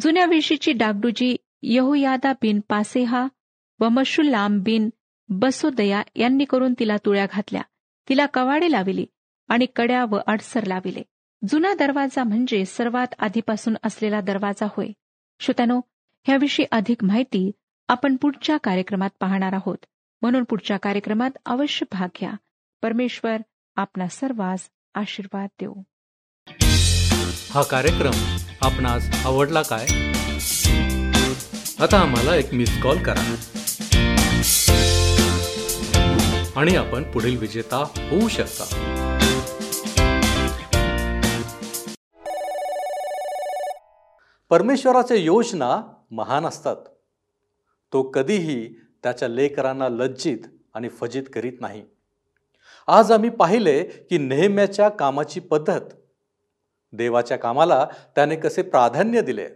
जुन्या 0.00 0.26
वेशीची 0.26 0.72
डागडुजी 0.72 1.36
यहुयादा 1.62 2.32
बिन 2.32 2.60
पासेहा 2.68 3.26
व 3.80 3.88
मशुल्लाम 3.88 4.60
बिन 4.60 4.90
बसोदया 5.28 6.02
यांनी 6.16 6.44
करून 6.44 6.74
तिला 6.78 6.96
तुळ्या 6.96 7.26
घातल्या. 7.32 7.62
तिला 8.08 8.26
कवाडे 8.26 8.70
लाविली. 8.70 9.06
आणि 9.48 9.66
कड्या 9.76 10.04
व 10.04 10.18
अडसर 10.26 10.64
लाविले. 10.64 11.02
जुना 11.48 11.74
दरवाजा 11.74 12.24
म्हणजे 12.24 12.64
सर्वात 12.64 13.14
आधीपासून 13.18 13.76
असलेला 13.84 14.20
दरवाजा 14.20 14.66
होय. 14.76 14.88
श्रोत्यानो 15.40 15.80
ह्याविषयी 16.26 16.66
अधिक 16.70 17.04
माहिती 17.04 17.50
आपण 17.88 18.16
पुढच्या 18.16 18.56
कार्यक्रमात 18.56 19.10
पाहणार 19.20 19.52
आहोत. 19.52 19.78
म्हणून 20.22 20.44
पुढच्या 20.44 20.76
कार्यक्रमात 20.76 21.30
अवश्य 21.46 21.86
भाग 21.92 22.08
घ्या. 22.20 22.32
परमेश्वर 22.82 23.36
आपला 23.76 24.08
सर्वांस 24.08 24.60
आशीर्वाद 24.94 25.48
देऊ. 25.60 25.74
हा 27.50 27.62
कार्यक्रम 27.62 28.36
आपणास 28.62 29.26
आवडला 29.26 29.62
काय? 29.62 29.86
आता 31.80 32.00
आम्हाला 32.00 32.36
एक 32.36 32.54
मिस 32.54 32.82
कॉल 32.82 33.02
करा. 33.02 33.36
आणि 36.56 36.76
आपण 36.76 37.02
पुढील 37.02 37.36
विजेता 37.36 37.76
होऊ 38.10 38.28
शकता. 38.28 39.00
परमेश्वराच्या 44.54 45.16
योजना 45.16 45.82
महान 46.10 46.46
असतात. 46.46 46.76
तो 47.92 48.02
कधीही 48.02 48.74
त्याच्या 49.02 49.28
लेकरांना 49.28 49.88
लज्जित 49.88 50.38
आणि 50.74 50.88
फजित 50.88 51.22
करीत 51.34 51.52
नाही. 51.60 51.82
आज 52.86 53.12
आम्ही 53.12 53.30
पाहिले 53.30 53.84
की 53.84 54.18
नेहम्याच्या 54.18 54.88
कामाची 54.88 55.40
पद्धत 55.40 55.80
देवाच्या 56.92 57.36
कामाला 57.36 57.88
त्याने 58.14 58.36
कसे 58.36 58.62
प्राधान्य 58.62 59.22
दिले. 59.22 59.48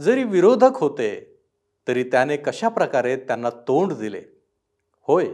जरी 0.00 0.24
विरोधक 0.24 0.70
होते 0.74 1.40
तरी 1.88 2.04
त्याने 2.04 2.36
कशा 2.36 2.68
प्रकारे 2.68 3.16
त्यांना 3.16 3.50
तोंड 3.50 3.92
दिले. 3.92 4.22
होय 5.00 5.26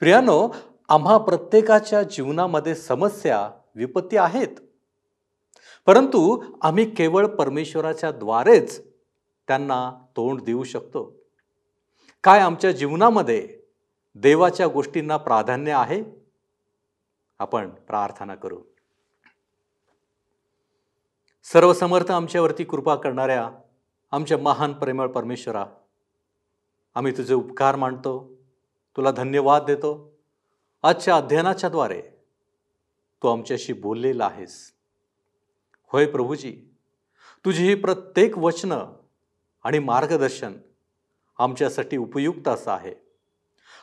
प्रियानो 0.00 0.50
आम्हा 0.88 1.18
प्रत्येकाच्या 1.18 2.02
जीवनामध्ये 2.02 2.74
समस्या 2.74 3.50
विपत्ती 3.74 4.16
आहेत. 4.16 4.56
परंतु 5.86 6.44
आम्ही 6.62 6.90
केवळ 6.90 7.26
परमेश्वराच्या 7.26 8.10
द्वारेच 8.10 8.86
त्यांना 9.48 10.06
तोंड 10.16 10.40
देऊ 10.40 10.64
शकतो. 10.64 11.14
काय 12.24 12.40
आमच्या 12.40 12.72
जीवनामध्ये 12.72 13.58
देवाच्या 14.14 14.66
गोष्टींना 14.66 15.16
प्राधान्य 15.16 15.72
आहे? 15.72 16.04
आपण 17.38 17.70
प्रार्थना 17.70 18.34
करू. 18.34 18.62
सर्वसमर्थ 21.44 22.10
आमच्यावरती 22.10 22.64
कृपा 22.64 22.94
करणाऱ्या 22.94 23.50
आमच्या 24.10 24.38
महान 24.38 24.72
प्रेमळ 24.72 25.06
परमेश्वरा 25.06 25.66
आम्ही 26.94 27.16
तुझे 27.16 27.34
उपकार 27.34 27.76
मानतो 27.76 28.34
तुला 28.96 29.10
धन्यवाद 29.10 29.64
देतो. 29.64 30.18
आजच्या 30.82 31.16
अध्ययनाच्याद्वारे 31.16 32.02
तू 33.22 33.28
आमच्याशी 33.28 33.72
बोललेला 33.72 34.26
आहेस. 34.26 34.75
होय 35.86 36.06
प्रभूजी. 36.06 36.52
तुझी 37.44 37.68
ही 37.68 37.74
प्रत्येक 37.74 38.38
वचनं 38.38 38.86
आणि 39.64 39.78
मार्गदर्शन 39.78 40.52
आमच्यासाठी 41.38 41.96
उपयुक्त 41.96 42.48
असं 42.48 42.70
आहे. 42.70 42.94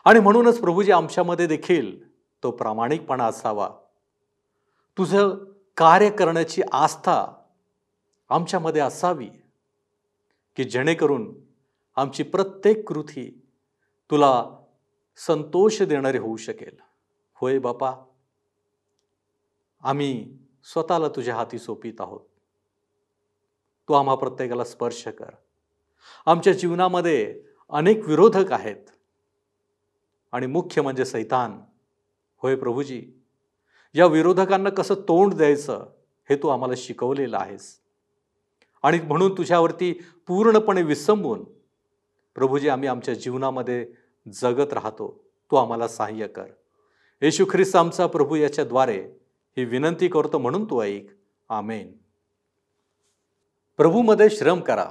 आणि 0.06 0.20
म्हणूनच 0.20 0.60
प्रभूजी 0.60 0.92
आमच्यामध्ये 0.92 1.48
देखील 1.48 2.14
तो 2.44 2.52
प्रामाणिकपणा 2.52 3.26
असावा. 3.26 3.70
तुझं 4.98 5.30
कार्य 5.78 6.10
करण्याची 6.10 6.62
आस्था 6.72 7.28
आमच्यामध्ये 8.30 8.82
असावी 8.82 9.30
की 10.56 10.64
जेणेकरून 10.64 11.36
आमची 11.96 12.24
प्रत्येक 12.24 12.88
कृती 12.88 13.48
तुला 14.12 14.46
संतोष 15.18 15.82
देणारी 15.82 16.18
होऊ 16.18 16.38
शकेल. 16.38 16.76
होय 17.34 17.60
बापा. 17.60 17.92
आम्ही 19.82 20.38
स्वतःला 20.64 21.08
तुझ्या 21.08 21.36
हाती 21.36 21.60
सोपित 21.60 21.94
आहोत. 22.00 22.20
तू 23.88 23.94
आम्हा 23.94 24.16
प्रत्येकाला 24.16 24.64
स्पर्श 24.64 25.08
कर. 25.08 25.30
आमच्या 26.26 26.54
जीवनामध्ये 26.54 27.44
अनेक 27.70 28.08
विरोधक 28.08 28.52
आहेत. 28.52 28.90
आणि 30.32 30.46
मुख्य 30.46 30.82
म्हणजे 30.82 31.06
सैतान. 31.06 31.60
होय 32.38 32.56
प्रभूजी 32.56 33.12
या 33.94 34.06
विरोधकांना 34.06 34.70
कसं 34.70 34.94
तोंड 34.94 35.34
द्यायचं 35.34 35.86
हे 36.30 36.36
तू 36.36 36.48
आम्हाला 36.48 36.74
शिकवलेलं 36.78 37.38
आहेस. 37.38 37.80
आणि 38.84 39.00
म्हणून 39.00 39.38
तुझ्यावरती 39.38 39.94
पूर्णपणे 40.28 40.82
विसंबून 40.82 41.44
प्रभूजी 42.36 42.70
आम्ही 42.70 42.88
आमच्या 42.88 43.14
जीवनामध्ये 43.14 43.94
जगत 44.34 44.74
राहतो. 44.74 45.24
तू 45.52 45.56
आम्हाला 45.56 45.88
सहाय्य 45.88 46.28
कर. 46.28 46.46
येशू 47.22 47.46
ख्रिस्त 47.52 47.76
आमचा 47.76 48.08
प्रभू 48.08 48.36
याच्याद्वारे 48.36 49.10
ही 49.58 49.66
विनंती 49.66 50.08
करतो 50.08 50.38
म्हणून 50.40 50.66
तू 50.66 50.82
ऐक. 50.82 51.08
आमेन. 51.50 51.98
प्रभूमध्ये 53.78 54.30
श्रम 54.30 54.60
करा 54.60 54.90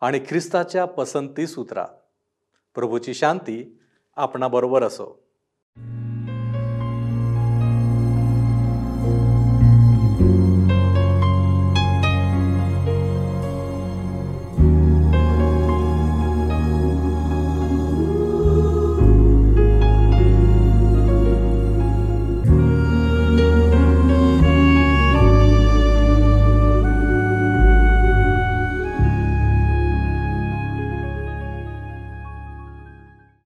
आणि 0.00 0.18
ख्रिस्ताच्या 0.18 0.84
पसंतीस 0.84 1.58
उतरा 1.58 1.86
प्रभूची 2.74 3.14
शांती 3.14 3.78
आपणाबरोबर 4.16 4.82
असो. 4.82 5.23